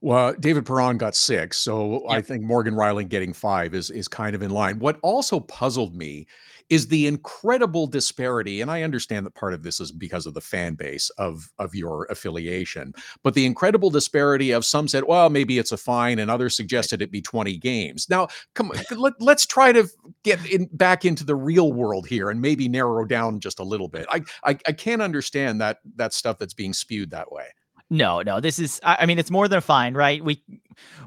Well, 0.00 0.32
David 0.38 0.64
Perron 0.64 0.96
got 0.96 1.16
six, 1.16 1.58
so 1.58 2.08
I 2.08 2.20
think 2.20 2.44
Morgan 2.44 2.74
Rielly 2.74 3.08
getting 3.08 3.32
five 3.32 3.74
is 3.74 3.90
is 3.90 4.06
kind 4.06 4.36
of 4.36 4.42
in 4.42 4.50
line. 4.50 4.78
What 4.78 4.98
also 5.02 5.40
puzzled 5.40 5.96
me 5.96 6.28
is 6.70 6.86
the 6.86 7.08
incredible 7.08 7.88
disparity, 7.88 8.60
and 8.60 8.70
I 8.70 8.82
understand 8.82 9.26
that 9.26 9.34
part 9.34 9.54
of 9.54 9.64
this 9.64 9.80
is 9.80 9.90
because 9.90 10.24
of 10.26 10.34
the 10.34 10.40
fan 10.40 10.76
base 10.76 11.10
of 11.18 11.50
of 11.58 11.74
your 11.74 12.06
affiliation, 12.10 12.92
but 13.24 13.34
the 13.34 13.44
incredible 13.44 13.90
disparity 13.90 14.52
of 14.52 14.64
some 14.64 14.86
said, 14.86 15.02
well, 15.02 15.30
maybe 15.30 15.58
it's 15.58 15.72
a 15.72 15.76
fine, 15.76 16.20
and 16.20 16.30
others 16.30 16.54
suggested 16.54 17.02
it 17.02 17.10
be 17.10 17.20
20 17.20 17.56
games. 17.58 18.06
Now, 18.08 18.28
come 18.54 18.70
on, 18.70 18.76
let, 18.96 19.14
let's 19.18 19.46
try 19.46 19.72
to 19.72 19.88
get 20.22 20.44
in 20.46 20.66
back 20.74 21.04
into 21.06 21.24
the 21.24 21.34
real 21.34 21.72
world 21.72 22.06
here 22.06 22.30
and 22.30 22.40
maybe 22.40 22.68
narrow 22.68 23.04
down 23.04 23.40
just 23.40 23.58
a 23.58 23.64
little 23.64 23.88
bit. 23.88 24.06
I 24.10 24.22
I, 24.44 24.58
I 24.64 24.72
can't 24.72 25.02
understand 25.02 25.60
that 25.60 25.78
that 25.96 26.12
stuff 26.12 26.38
that's 26.38 26.54
being 26.54 26.72
spewed 26.72 27.10
that 27.10 27.32
way. 27.32 27.46
No, 27.90 28.20
no, 28.20 28.38
this 28.38 28.58
is 28.58 28.80
I 28.82 29.06
mean 29.06 29.18
it's 29.18 29.30
more 29.30 29.48
than 29.48 29.58
a 29.58 29.62
fine, 29.62 29.94
right? 29.94 30.22
We 30.22 30.42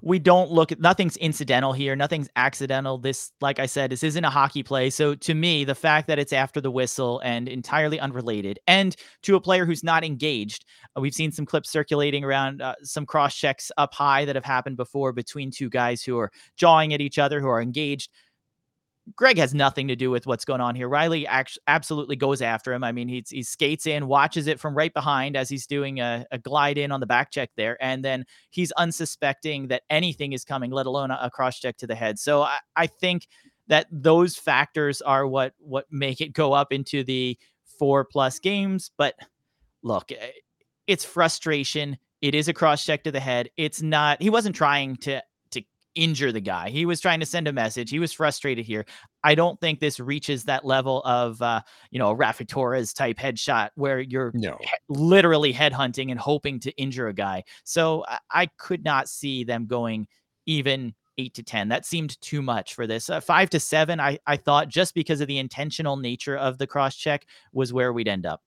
we 0.02 0.18
don't 0.18 0.50
look 0.50 0.72
at 0.72 0.80
nothing's 0.80 1.16
incidental 1.18 1.74
here, 1.74 1.96
nothing's 1.96 2.28
accidental. 2.36 2.98
This 2.98 3.32
like 3.40 3.60
I 3.60 3.68
said, 3.68 3.92
this 3.92 4.04
isn't 4.04 4.26
a 4.26 4.32
hockey 4.32 4.64
play. 4.64 4.90
So 4.90 5.14
to 5.14 5.36
me, 5.36 5.64
the 5.64 5.76
fact 5.76 6.08
that 6.08 6.18
it's 6.18 6.34
after 6.34 6.60
the 6.60 6.72
whistle 6.72 7.20
and 7.24 7.48
entirely 7.48 8.00
unrelated 8.00 8.58
and 8.66 8.96
to 9.22 9.36
a 9.36 9.42
player 9.42 9.66
who's 9.66 9.84
not 9.84 10.04
engaged. 10.04 10.66
Uh, 10.98 11.02
we've 11.02 11.14
seen 11.14 11.32
some 11.32 11.46
clips 11.46 11.70
circulating 11.70 12.24
around 12.24 12.64
uh, 12.64 12.74
some 12.82 13.06
cross 13.06 13.36
checks 13.36 13.72
up 13.78 13.94
high 13.94 14.26
that 14.26 14.36
have 14.36 14.46
happened 14.46 14.76
before 14.76 15.14
between 15.14 15.52
two 15.52 15.70
guys 15.70 16.02
who 16.02 16.18
are 16.18 16.32
jawing 16.58 16.96
at 16.96 17.02
each 17.02 17.20
other 17.20 17.40
who 17.40 17.48
are 17.48 17.62
engaged 17.62 18.10
Greig 19.16 19.38
has 19.38 19.54
nothing 19.54 19.88
to 19.88 19.96
do 19.96 20.12
with 20.12 20.28
what's 20.28 20.46
going 20.46 20.62
on 20.62 20.76
here. 20.76 20.90
Rielly 20.90 21.26
actually 21.28 21.62
absolutely 21.68 22.16
goes 22.16 22.42
after 22.42 22.74
him. 22.74 22.84
I 22.84 22.92
mean, 22.92 23.08
he, 23.08 23.24
he 23.30 23.44
skates 23.44 23.86
in, 23.88 24.08
watches 24.08 24.48
it 24.48 24.60
from 24.60 24.76
right 24.76 24.94
behind 24.94 25.36
as 25.36 25.50
he's 25.50 25.66
doing 25.66 26.00
a, 26.00 26.26
a, 26.32 26.38
glide 26.38 26.78
in 26.78 26.92
on 26.92 27.00
the 27.00 27.06
back 27.06 27.32
check 27.32 27.50
there. 27.56 27.82
And 27.82 28.06
then 28.06 28.26
he's 28.50 28.72
unsuspecting 28.74 29.68
that 29.68 29.84
anything 29.90 30.34
is 30.34 30.44
coming, 30.44 30.72
let 30.72 30.86
alone 30.86 31.12
a, 31.12 31.20
a 31.22 31.30
cross 31.30 31.60
check 31.60 31.78
to 31.78 31.88
the 31.88 31.96
head. 31.96 32.20
So 32.20 32.44
I, 32.44 32.58
I 32.76 32.88
think 32.88 33.28
that 33.68 33.88
those 33.92 34.36
factors 34.36 35.02
are 35.02 35.26
what 35.26 35.54
what 35.60 35.86
make 35.92 36.20
it 36.20 36.34
go 36.34 36.54
up 36.54 36.74
into 36.74 37.04
the 37.04 37.38
four 37.80 38.04
plus 38.06 38.40
games. 38.40 38.92
But 38.98 39.16
look, 39.82 40.12
eh, 40.12 40.32
it's 40.88 41.06
frustration. 41.06 41.98
It 42.22 42.36
is 42.36 42.48
a 42.48 42.54
cross 42.54 42.86
check 42.86 43.04
to 43.04 43.12
the 43.12 43.20
head. 43.20 43.50
It's 43.58 43.82
not, 43.82 44.22
he 44.22 44.30
wasn't 44.30 44.56
trying 44.56 44.98
to 44.98 45.24
injure 45.96 46.32
the 46.32 46.42
guy. 46.42 46.70
He 46.70 46.86
was 46.86 47.02
trying 47.02 47.20
to 47.20 47.26
send 47.26 47.48
a 47.48 47.54
message. 47.54 47.90
He 47.90 48.00
was 48.00 48.14
frustrated 48.14 48.66
here. 48.66 48.86
I 49.24 49.36
don't 49.36 49.60
think 49.60 49.80
this 49.80 50.00
reaches 50.00 50.46
that 50.46 50.66
level 50.66 51.02
of, 51.04 51.42
uh, 51.42 51.62
you 51.92 52.00
know, 52.00 52.12
a 52.12 52.16
Raffi 52.16 52.48
Torres 52.48 52.94
type 52.94 53.18
headshot 53.18 53.70
where 53.76 54.00
you're 54.00 54.32
no. 54.34 54.58
he- 54.60 54.70
literally 54.90 55.54
headhunting 55.54 56.12
and 56.12 56.20
hoping 56.20 56.60
to 56.62 56.72
injure 56.72 57.08
a 57.08 57.14
guy. 57.14 57.44
So 57.64 58.06
I, 58.08 58.20
I 58.32 58.46
could 58.58 58.84
not 58.84 59.10
see 59.10 59.44
them 59.44 59.66
going 59.66 60.08
even 60.46 60.94
eight 61.18 61.34
to 61.36 61.44
10. 61.44 61.70
That 61.70 61.86
seemed 61.86 62.20
too 62.22 62.42
much 62.42 62.74
for 62.74 62.88
this. 62.88 63.10
Uh, 63.10 63.20
five 63.20 63.50
to 63.52 63.60
seven, 63.60 64.00
I, 64.00 64.20
I 64.26 64.38
thought 64.38 64.70
just 64.70 64.96
because 64.96 65.22
of 65.22 65.28
the 65.28 65.38
intentional 65.38 65.98
nature 65.98 66.38
of 66.38 66.58
the 66.58 66.68
cross 66.68 66.96
check 66.96 67.26
was 67.54 67.74
where 67.74 67.94
we'd 67.94 68.08
end 68.08 68.26
up 68.26 68.42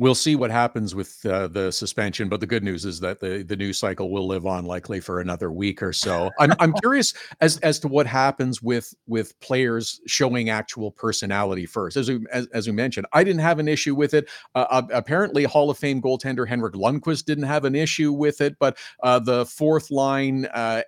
we'll 0.00 0.14
see 0.14 0.34
what 0.34 0.50
happens 0.50 0.94
with 0.94 1.24
uh, 1.26 1.46
the 1.46 1.70
suspension. 1.70 2.28
But 2.28 2.40
the 2.40 2.46
good 2.46 2.64
news 2.64 2.84
is 2.84 2.98
that 3.00 3.20
the 3.20 3.44
the 3.46 3.54
news 3.54 3.78
cycle 3.78 4.10
will 4.10 4.26
live 4.26 4.46
on 4.46 4.64
likely 4.64 4.98
for 4.98 5.20
another 5.20 5.52
week 5.52 5.82
or 5.82 5.92
so. 5.92 6.30
I'm 6.40 6.54
I'm 6.58 6.72
curious 6.82 7.12
as 7.40 7.58
as 7.58 7.78
to 7.80 7.88
what 7.88 8.06
happens 8.06 8.62
with 8.62 8.92
with 9.06 9.38
players 9.40 10.00
showing 10.06 10.48
actual 10.48 10.90
personality 10.90 11.66
first. 11.66 11.96
As 11.96 12.08
we 12.08 12.24
as, 12.32 12.46
as 12.48 12.66
we 12.66 12.72
mentioned, 12.72 13.06
I 13.12 13.22
didn't 13.22 13.42
have 13.42 13.60
an 13.60 13.68
issue 13.68 13.94
with 13.94 14.14
it. 14.14 14.28
Uh, 14.54 14.82
apparently, 14.92 15.44
Hall 15.44 15.70
of 15.70 15.78
Fame 15.78 16.02
goaltender 16.02 16.48
Henrik 16.48 16.74
Lundqvist 16.74 17.26
didn't 17.26 17.44
have 17.44 17.64
an 17.64 17.74
issue 17.74 18.12
with 18.12 18.40
it, 18.40 18.56
but 18.58 18.78
uh, 19.02 19.18
the 19.18 19.44
fourth 19.46 19.90
line 19.90 20.46
uh, 20.54 20.82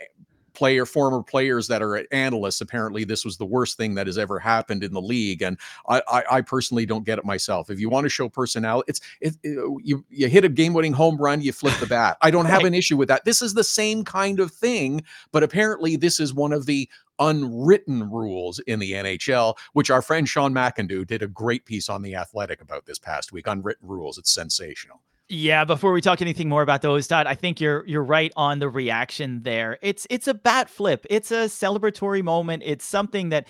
player, 0.55 0.87
former 0.87 1.23
players 1.23 1.69
that 1.69 1.83
are 1.83 2.07
analysts. 2.13 2.61
Apparently, 2.61 3.05
this 3.05 3.25
was 3.25 3.37
the 3.37 3.45
worst 3.45 3.77
thing 3.77 3.95
that 3.95 4.07
has 4.07 4.19
ever 4.19 4.39
happened 4.39 4.85
in 4.85 4.93
the 4.93 5.01
league, 5.01 5.43
and 5.43 5.59
I, 5.89 6.03
I, 6.09 6.25
I 6.31 6.41
personally 6.41 6.87
don't 6.87 7.05
get 7.05 7.19
it 7.19 7.25
myself. 7.25 7.71
If 7.71 7.81
you 7.81 7.89
want 7.89 8.05
to 8.05 8.11
show 8.11 8.29
personality, 8.29 8.87
it's 8.89 9.01
it, 9.21 9.37
it, 9.43 9.59
oh, 9.59 9.79
you 9.83 10.05
you 10.11 10.29
hit 10.29 10.45
a 10.45 10.49
game-winning 10.49 10.93
home 10.93 11.17
run, 11.17 11.41
you 11.41 11.53
flip 11.53 11.75
the 11.79 11.87
bat. 11.87 12.17
I 12.23 12.31
don't 12.31 12.47
have 12.47 12.65
an 12.65 12.75
issue 12.75 12.97
with 12.97 13.09
that. 13.09 13.25
This 13.25 13.43
is 13.43 13.55
the 13.55 13.65
same 13.65 14.05
kind 14.05 14.41
of 14.41 14.53
thing, 14.53 15.03
but 15.31 15.43
apparently, 15.43 15.97
this 15.97 16.21
is 16.21 16.35
one 16.35 16.53
of 16.53 16.67
the 16.67 16.89
unwritten 17.19 18.11
rules 18.11 18.59
in 18.61 18.79
the 18.79 18.93
NHL, 18.93 19.57
which 19.75 19.91
our 19.91 20.03
friend 20.03 20.29
Sean 20.29 20.53
McIndoe 20.53 21.07
did 21.07 21.23
a 21.23 21.29
great 21.29 21.65
piece 21.65 21.89
on 21.89 22.03
the 22.03 22.17
Athletic 22.17 22.61
about 22.61 22.87
this 22.87 22.99
past 22.99 23.33
week. 23.33 23.47
Unwritten 23.47 23.89
rules. 23.89 24.19
It's 24.19 24.33
sensational. 24.33 25.01
Yeah, 25.35 25.65
before 25.65 25.93
we 25.93 26.03
talk 26.03 26.21
anything 26.21 26.51
more 26.51 26.61
about 26.61 26.83
those, 26.83 27.09
Todd, 27.09 27.27
I 27.27 27.35
think 27.35 27.59
you're 27.59 27.87
you're 27.87 28.05
right 28.05 28.31
on 28.37 28.59
the 28.59 28.69
reaction 28.69 29.43
there. 29.43 29.79
It's 29.81 30.07
it's 30.11 30.29
a 30.29 30.35
bat 30.35 30.69
flip. 30.69 31.07
It's 31.09 31.31
a 31.31 31.47
celebratory 31.47 32.23
moment. 32.23 32.63
It's 32.67 32.85
something 32.85 33.31
that 33.31 33.49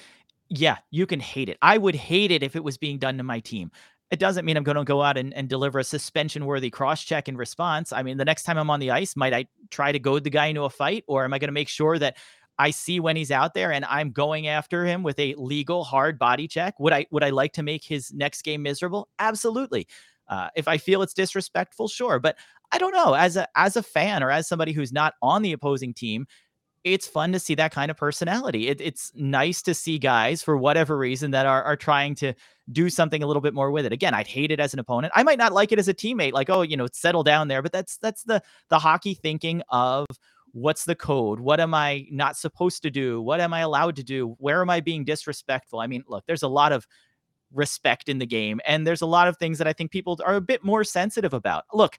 yeah, 0.49 0.77
you 0.93 1.07
can 1.07 1.19
hate 1.19 1.49
it. 1.49 1.59
I 1.61 1.79
would 1.79 1.97
hate 1.97 2.31
it 2.31 2.45
if 2.45 2.55
it 2.55 2.63
was 2.63 2.79
being 2.79 2.99
done 2.99 3.17
to 3.17 3.25
my 3.25 3.41
team. 3.41 3.73
It 4.13 4.21
doesn't 4.21 4.45
mean 4.45 4.57
I'm 4.57 4.63
going 4.63 4.77
to 4.77 4.85
go 4.85 5.03
out 5.03 5.17
and, 5.17 5.35
and 5.35 5.49
deliver 5.49 5.81
a 5.81 5.85
suspension 5.85 6.47
worthy 6.47 6.71
cross 6.71 7.03
check 7.03 7.29
in 7.29 7.37
response. 7.37 7.93
I 7.93 8.05
mean, 8.05 8.17
the 8.17 8.25
next 8.25 8.45
time 8.45 8.59
I'm 8.59 8.71
on 8.71 8.79
the 8.79 8.93
ice, 8.93 9.17
might 9.17 9.35
I 9.35 9.47
try 9.71 9.91
to 9.91 9.99
goad 9.99 10.23
the 10.23 10.31
guy 10.31 10.47
into 10.47 10.63
a 10.63 10.71
fight 10.71 11.03
or 11.09 11.25
am 11.25 11.35
I 11.35 11.41
going 11.41 11.49
to 11.49 11.53
make 11.53 11.69
sure 11.69 11.99
that 11.99 12.17
I 12.59 12.71
see 12.71 13.01
when 13.01 13.17
he's 13.17 13.33
out 13.33 13.55
there 13.55 13.73
and 13.73 13.85
I'm 13.87 14.13
going 14.13 14.47
after 14.47 14.85
him 14.85 15.03
with 15.03 15.19
a 15.19 15.35
legal 15.37 15.83
hard 15.83 16.17
body 16.17 16.47
check? 16.47 16.79
Would 16.79 16.93
I 16.93 17.07
would 17.11 17.25
I 17.25 17.31
like 17.31 17.55
to 17.55 17.65
make 17.65 17.83
his 17.83 18.13
next 18.13 18.43
game 18.43 18.63
miserable? 18.63 19.09
Absolutely. 19.19 19.89
Uh, 20.33 20.49
if 20.57 20.67
I 20.67 20.79
feel 20.79 21.03
it's 21.03 21.13
disrespectful, 21.13 21.89
sure, 21.89 22.19
but 22.19 22.37
I 22.73 22.79
don't 22.79 22.95
know. 22.95 23.13
As 23.13 23.37
a 23.37 23.47
as 23.55 23.77
a 23.77 23.83
fan 23.83 24.23
or 24.23 24.31
as 24.31 24.49
somebody 24.49 24.73
who's 24.73 24.91
not 24.91 25.13
on 25.21 25.43
the 25.43 25.53
opposing 25.53 25.93
team, 25.93 26.25
it's 26.85 27.07
fun 27.07 27.33
to 27.33 27.39
see 27.39 27.55
that 27.57 27.71
kind 27.71 27.91
of 27.91 27.99
personality. 27.99 28.69
It, 28.69 28.81
it's 28.81 29.13
nice 29.15 29.61
to 29.61 29.75
see 29.75 29.99
guys 29.99 30.43
for 30.43 30.57
whatever 30.57 30.97
reason 30.97 31.33
that 31.33 31.45
are 31.45 31.63
are 31.63 31.77
trying 31.77 32.15
to 32.15 32.33
do 32.71 32.89
something 32.89 33.23
a 33.23 33.27
little 33.27 33.43
bit 33.43 33.53
more 33.53 33.71
with 33.71 33.85
it. 33.85 33.93
Again, 33.93 34.15
I'd 34.15 34.27
hate 34.27 34.51
it 34.51 34.59
as 34.59 34.73
an 34.73 34.81
opponent. 34.81 35.13
I 35.15 35.23
might 35.23 35.37
not 35.37 35.53
like 35.53 35.71
it 35.71 35.79
as 35.79 35.89
a 35.89 35.93
teammate. 35.93 36.33
Like, 36.33 36.49
oh, 36.49 36.63
you 36.63 36.79
know, 36.79 36.89
settle 36.95 37.25
down 37.25 37.49
there. 37.49 37.61
But 37.61 37.73
that's 37.73 37.99
that's 37.99 38.23
the 38.23 38.43
the 38.71 38.79
hockey 38.79 39.13
thinking 39.13 39.61
of 39.69 40.07
what's 40.53 40.87
the 40.87 40.95
code? 40.95 41.41
What 41.41 41.61
am 41.61 41.75
I 41.75 42.07
not 42.11 42.39
supposed 42.39 42.83
to 42.85 42.91
do? 42.91 43.21
What 43.21 43.41
am 43.41 43.53
I 43.53 43.61
allowed 43.61 43.97
to 43.97 44.03
do? 44.03 44.35
Where 44.39 44.63
am 44.63 44.71
I 44.71 44.81
being 44.81 45.05
disrespectful? 45.05 45.79
I 45.79 45.89
mean, 45.89 46.05
look, 46.09 46.25
there's 46.27 46.43
a 46.43 46.49
lot 46.49 46.73
of 46.73 46.87
respect 47.53 48.09
in 48.09 48.19
the 48.19 48.27
game. 48.27 48.61
And 48.67 48.87
there's 48.87 49.03
a 49.03 49.07
lot 49.07 49.29
of 49.29 49.37
things 49.37 49.59
that 49.59 49.67
I 49.67 49.73
think 49.73 49.91
people 49.91 50.19
are 50.25 50.35
a 50.35 50.41
bit 50.41 50.65
more 50.65 50.85
sensitive 50.85 51.33
about. 51.35 51.65
Look, 51.73 51.99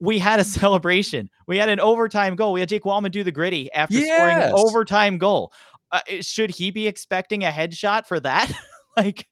we 0.00 0.18
had 0.18 0.40
a 0.40 0.44
celebration. 0.44 1.30
We 1.46 1.58
had 1.58 1.68
an 1.68 1.80
overtime 1.80 2.36
goal. 2.36 2.52
We 2.52 2.60
had 2.60 2.68
Jake 2.68 2.84
Walman 2.84 3.10
do 3.10 3.24
the 3.24 3.32
gritty 3.32 3.72
after 3.72 3.98
yes. 3.98 4.16
scoring 4.16 4.38
an 4.38 4.52
overtime 4.54 5.18
goal. 5.18 5.52
Uh, 5.92 6.00
should 6.20 6.50
he 6.50 6.70
be 6.70 6.86
expecting 6.86 7.44
a 7.44 7.50
headshot 7.50 8.06
for 8.06 8.18
that? 8.20 8.50
like, 8.96 9.26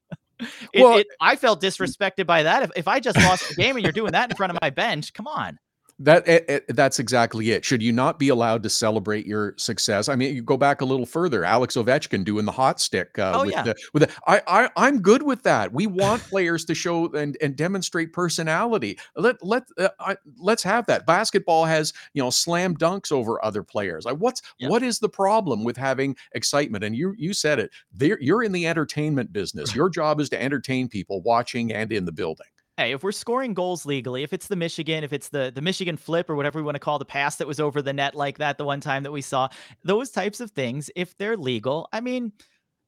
it, 0.73 0.83
well, 0.83 0.99
it, 0.99 1.07
I 1.21 1.37
felt 1.37 1.61
disrespected 1.61 2.27
by 2.27 2.45
that. 2.45 2.63
If, 2.63 2.71
if 2.77 2.89
I 2.89 3.01
just 3.01 3.19
lost 3.19 3.49
the 3.49 3.55
game 3.55 3.77
and 3.77 3.83
you're 3.83 3.93
doing 3.93 4.13
that 4.13 4.31
in 4.31 4.37
front 4.37 4.53
of 4.53 4.59
my 4.61 4.71
bench, 4.71 5.13
come 5.13 5.27
on. 5.27 5.59
That 6.01 6.27
it, 6.27 6.45
it, 6.49 6.77
that's 6.77 6.99
exactly 6.99 7.53
it. 7.53 7.65
Should 7.65 7.81
you 7.81 7.93
not 7.93 8.19
be 8.19 8.29
allowed 8.29 8.65
to 8.65 8.71
celebrate 8.71 9.27
your 9.27 9.55
success? 9.59 10.09
I 10.09 10.17
mean, 10.17 10.35
you 10.35 10.43
go 10.43 10.57
back 10.57 10.81
a 10.81 10.85
little 10.85 11.07
further. 11.07 11.45
Alex 11.45 11.77
Ovechkin 11.77 12.25
doing 12.25 12.45
the 12.45 12.53
hot 12.53 12.81
stick. 12.81 13.17
Uh, 13.17 13.33
oh 13.37 13.41
with 13.43 13.53
yeah. 13.53 13.63
The, 13.63 13.77
with 13.93 14.03
the, 14.03 14.11
I, 14.27 14.43
I 14.49 14.71
I'm 14.77 15.01
good 15.01 15.23
with 15.23 15.45
that. 15.45 15.73
We 15.73 15.87
want 15.87 16.21
players 16.23 16.65
to 16.65 16.75
show 16.75 17.07
and 17.13 17.37
and 17.41 17.55
demonstrate 17.55 18.13
personality. 18.13 18.99
Let 19.15 19.37
let 19.45 19.69
uh, 19.79 19.91
I, 20.01 20.17
let's 20.37 20.65
have 20.65 20.85
that. 20.87 21.07
Basketball 21.07 21.65
has 21.65 21.93
you 22.13 22.23
know 22.23 22.31
slam 22.31 22.77
dunks 22.77 23.13
over 23.13 23.43
other 23.45 23.63
players. 23.63 24.05
Like 24.05 24.17
what's 24.17 24.43
yeah. 24.59 24.71
what 24.71 24.83
is 24.83 24.99
the 24.99 25.09
problem 25.09 25.63
with 25.63 25.77
having 25.77 26.17
excitement? 26.33 26.83
And 26.83 26.97
you 26.97 27.15
you 27.17 27.33
said 27.33 27.61
it. 27.61 27.71
There 27.93 28.19
you're 28.21 28.43
in 28.43 28.51
the 28.51 28.67
entertainment 28.67 29.33
business. 29.33 29.75
Your 29.85 29.89
job 29.89 30.21
is 30.21 30.29
to 30.31 30.43
entertain 30.43 30.89
people 30.89 31.23
watching 31.23 31.73
and 31.73 31.93
in 31.93 32.05
the 32.05 32.13
building 32.13 32.47
hey, 32.77 32.93
if 32.93 33.03
we're 33.03 33.13
scoring 33.13 33.55
goals 33.55 33.87
legally, 33.87 34.23
if 34.23 34.33
it's 34.33 34.49
the 34.49 34.57
Michigan, 34.57 35.05
if 35.05 35.13
it's 35.13 35.29
the 35.29 35.53
the 35.55 35.63
Michigan 35.63 35.97
flip 35.97 36.29
or 36.29 36.37
whatever 36.37 36.59
we 36.59 36.65
want 36.65 36.75
to 36.77 36.81
call 36.81 36.99
the 36.99 37.05
pass 37.05 37.37
that 37.37 37.47
was 37.47 37.61
over 37.61 37.83
the 37.83 37.93
net 37.93 38.15
like 38.15 38.39
that 38.39 38.59
the 38.59 38.65
one 38.65 38.81
time 38.81 39.03
that 39.05 39.13
we 39.13 39.23
saw, 39.23 39.49
those 39.85 40.11
types 40.11 40.41
of 40.41 40.51
things, 40.51 40.91
if 40.97 41.17
they're 41.17 41.37
legal, 41.37 41.89
I 41.93 42.01
mean, 42.01 42.33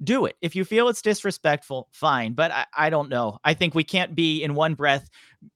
do 0.02 0.26
it. 0.26 0.36
If 0.42 0.54
you 0.54 0.64
feel 0.64 0.88
it's 0.88 1.00
disrespectful, 1.00 1.88
fine. 1.92 2.34
But 2.34 2.50
I, 2.50 2.66
I 2.76 2.90
don't 2.90 3.08
know. 3.08 3.38
I 3.44 3.54
think 3.54 3.74
we 3.74 3.84
can't 3.84 4.14
be 4.14 4.42
in 4.42 4.54
one 4.54 4.74
breath 4.74 5.08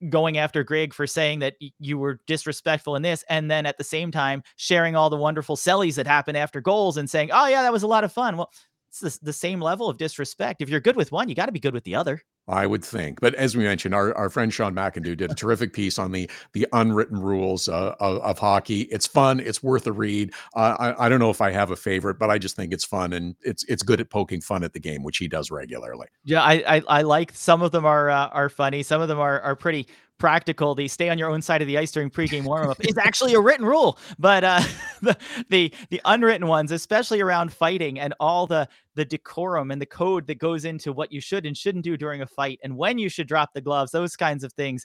going 0.09 0.39
after 0.39 0.65
Greig 0.65 0.95
for 0.95 1.07
saying 1.07 1.41
that 1.41 1.57
y- 1.61 1.73
you 1.79 1.99
were 1.99 2.21
disrespectful 2.27 2.97
in 2.97 3.03
this, 3.03 3.25
and 3.29 3.51
then 3.51 3.67
at 3.67 3.79
the 3.79 3.85
same 3.85 4.11
time 4.11 4.43
sharing 4.57 4.97
all 4.97 5.11
the 5.11 5.17
wonderful 5.17 5.57
sellies 5.57 5.97
that 5.97 6.07
happen 6.07 6.37
after 6.37 6.61
goals 6.61 6.97
and 6.97 7.11
saying, 7.11 7.31
"Oh 7.33 7.47
yeah, 7.49 7.63
that 7.63 7.73
was 7.73 7.83
a 7.83 7.87
lot 7.89 8.05
of 8.05 8.13
fun." 8.13 8.37
Well, 8.37 8.51
it's 8.89 9.01
the, 9.01 9.19
the 9.27 9.33
same 9.33 9.61
level 9.61 9.89
of 9.89 9.99
disrespect. 9.99 10.63
If 10.63 10.69
you're 10.69 10.81
good 10.81 10.97
with 10.97 11.13
one, 11.13 11.29
you 11.29 11.35
got 11.35 11.47
to 11.47 11.53
be 11.53 11.61
good 11.61 11.75
with 11.75 11.85
the 11.85 11.95
other. 11.95 12.23
I 12.51 12.67
would 12.67 12.85
think, 12.85 13.21
but 13.21 13.35
as 13.37 13.57
we 13.57 13.65
mentioned, 13.65 13.95
our, 13.95 14.15
our 14.17 14.29
friend 14.29 14.53
Sean 14.53 14.75
McIndoe 14.75 15.17
did 15.17 15.31
a 15.31 15.35
terrific 15.35 15.73
piece 15.73 15.99
on 15.99 16.11
the 16.11 16.29
the 16.53 16.67
unwritten 16.73 17.21
rules 17.21 17.69
uh, 17.69 17.95
of, 18.01 18.21
of 18.23 18.39
hockey. 18.39 18.83
It's 18.83 19.07
fun. 19.07 19.41
It's 19.41 19.63
worth 19.63 19.87
a 19.87 19.93
read. 19.93 20.33
Uh, 20.55 20.77
I, 20.79 21.07
I 21.07 21.09
don't 21.09 21.21
know 21.21 21.31
if 21.31 21.41
I 21.41 21.53
have 21.53 21.71
a 21.71 21.77
favorite, 21.77 22.19
but 22.19 22.29
I 22.29 22.39
just 22.39 22.57
think 22.57 22.73
it's 22.73 22.85
fun 22.85 23.13
and 23.13 23.37
it's 23.43 23.65
it's 23.65 23.83
good 23.83 24.01
at 24.01 24.11
poking 24.11 24.41
fun 24.41 24.65
at 24.65 24.73
the 24.73 24.81
game, 24.81 25.03
which 25.03 25.19
he 25.19 25.29
does 25.29 25.51
regularly. 25.51 26.09
Yeah, 26.25 26.43
I 26.43 26.77
I, 26.77 26.83
I 26.89 27.03
like 27.03 27.33
some 27.35 27.63
of 27.63 27.71
them 27.73 27.87
are 27.87 28.11
uh, 28.11 28.29
are 28.29 28.49
funny. 28.49 28.83
Some 28.83 29.01
of 29.01 29.09
them 29.09 29.21
are 29.21 29.41
are 29.41 29.55
pretty 29.55 29.87
practical. 30.21 30.77
The 30.77 30.87
stay 30.87 31.09
on 31.09 31.19
your 31.19 31.31
own 31.31 31.43
side 31.43 31.63
of 31.63 31.67
the 31.67 31.77
ice 31.77 31.91
during 31.91 32.11
pregame 32.11 32.45
warmup 32.45 32.87
is 32.89 32.97
actually 32.97 33.35
a 33.35 33.41
written 33.41 33.65
rule, 33.65 33.99
but 34.19 34.45
uh, 34.45 34.63
the, 35.03 35.17
the 35.49 35.75
the 35.89 36.01
unwritten 36.05 36.47
ones, 36.47 36.71
especially 36.71 37.21
around 37.21 37.53
fighting 37.53 37.99
and 37.99 38.15
all 38.21 38.47
the 38.47 38.69
the 38.95 39.05
decorum 39.05 39.71
and 39.71 39.81
the 39.81 39.87
code 39.87 40.27
that 40.29 40.39
goes 40.39 40.65
into 40.65 40.93
what 40.93 41.11
you 41.11 41.21
should 41.21 41.47
and 41.47 41.57
shouldn't 41.57 41.85
do 41.85 41.97
during 41.97 42.23
a 42.23 42.27
fight 42.27 42.61
and 42.63 42.77
when 42.77 42.99
you 42.99 43.09
should 43.09 43.27
drop 43.27 43.53
the 43.55 43.61
gloves, 43.61 43.91
those 43.91 44.17
kinds 44.17 44.45
of 44.45 44.53
things. 44.53 44.85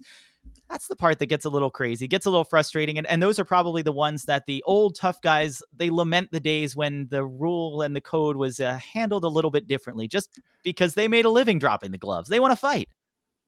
That's 0.70 0.88
the 0.88 0.96
part 0.96 1.18
that 1.20 1.26
gets 1.26 1.46
a 1.46 1.50
little 1.50 1.72
crazy, 1.72 2.08
gets 2.08 2.28
a 2.28 2.30
little 2.30 2.44
frustrating. 2.44 3.00
And, 3.00 3.08
and 3.08 3.22
those 3.22 3.40
are 3.40 3.46
probably 3.46 3.82
the 3.82 3.92
ones 3.92 4.26
that 4.26 4.46
the 4.46 4.64
old 4.68 4.96
tough 4.96 5.20
guys, 5.22 5.62
they 5.76 5.90
lament 5.90 6.30
the 6.32 6.40
days 6.40 6.76
when 6.76 7.08
the 7.10 7.26
rule 7.26 7.82
and 7.82 7.96
the 7.96 8.02
code 8.02 8.36
was 8.36 8.60
uh, 8.60 8.78
handled 8.78 9.24
a 9.24 9.28
little 9.28 9.52
bit 9.52 9.68
differently 9.68 10.08
just 10.08 10.40
because 10.64 10.94
they 10.94 11.08
made 11.08 11.26
a 11.26 11.30
living 11.30 11.58
dropping 11.58 11.92
the 11.92 11.98
gloves. 11.98 12.30
They 12.30 12.40
want 12.40 12.52
to 12.52 12.58
fight. 12.58 12.90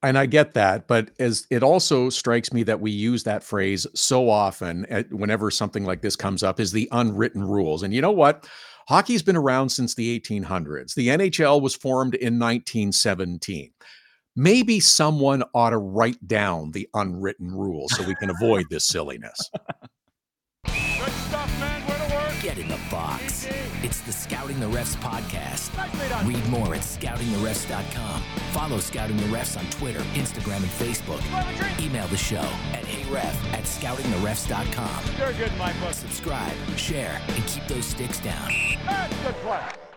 And 0.02 0.16
I 0.16 0.26
get 0.26 0.54
that, 0.54 0.86
but 0.86 1.10
as 1.18 1.46
it 1.50 1.64
also 1.64 2.08
strikes 2.08 2.52
me 2.52 2.62
that 2.62 2.80
we 2.80 2.92
use 2.92 3.24
that 3.24 3.42
phrase 3.42 3.84
so 3.94 4.30
often 4.30 4.86
at, 4.86 5.12
whenever 5.12 5.50
something 5.50 5.84
like 5.84 6.02
this 6.02 6.14
comes 6.14 6.44
up 6.44 6.60
is 6.60 6.70
the 6.70 6.88
unwritten 6.92 7.42
rules. 7.42 7.82
And 7.82 7.92
you 7.92 8.00
know 8.00 8.12
what? 8.12 8.48
Hockey's 8.88 9.24
been 9.24 9.36
around 9.36 9.70
since 9.70 9.96
the 9.96 10.20
1800s. 10.20 10.94
The 10.94 11.08
NHL 11.08 11.60
was 11.60 11.74
formed 11.74 12.14
in 12.14 12.38
1917. 12.38 13.72
Maybe 14.36 14.78
someone 14.78 15.42
ought 15.52 15.70
to 15.70 15.78
write 15.78 16.24
down 16.28 16.70
the 16.70 16.88
unwritten 16.94 17.52
rules 17.52 17.92
so 17.96 18.04
we 18.04 18.14
can 18.14 18.30
avoid 18.30 18.66
this 18.70 18.86
silliness. 18.86 19.36
Good 20.64 21.12
stuff, 21.12 21.60
man. 21.60 21.77
Where 22.42 22.54
to 22.54 22.56
work? 22.56 22.56
Get 22.56 22.58
in 22.58 22.68
the 22.68 22.78
box. 22.90 23.46
It's 23.82 24.00
the 24.00 24.12
Scouting 24.12 24.60
the 24.60 24.66
Refs 24.66 24.96
podcast. 24.96 25.70
Read 26.26 26.46
more 26.48 26.74
at 26.74 26.82
scoutingtherefs.com. 26.82 28.22
Follow 28.52 28.78
Scouting 28.78 29.16
the 29.16 29.24
Refs 29.24 29.58
on 29.58 29.68
Twitter, 29.70 30.00
Instagram, 30.14 30.58
and 30.58 30.66
Facebook. 30.66 31.22
Email 31.80 32.06
the 32.08 32.16
show 32.16 32.36
at 32.72 32.84
heyref 32.84 33.34
at 33.52 33.64
scoutingtherefs.com. 33.64 35.04
You're 35.18 35.32
good 35.32 35.58
book. 35.58 35.92
Subscribe, 35.92 36.54
share, 36.76 37.20
and 37.28 37.46
keep 37.46 37.66
those 37.66 37.86
sticks 37.86 38.20
down. 38.20 38.50
That's 38.86 39.16
good 39.22 39.34
play. 39.36 39.87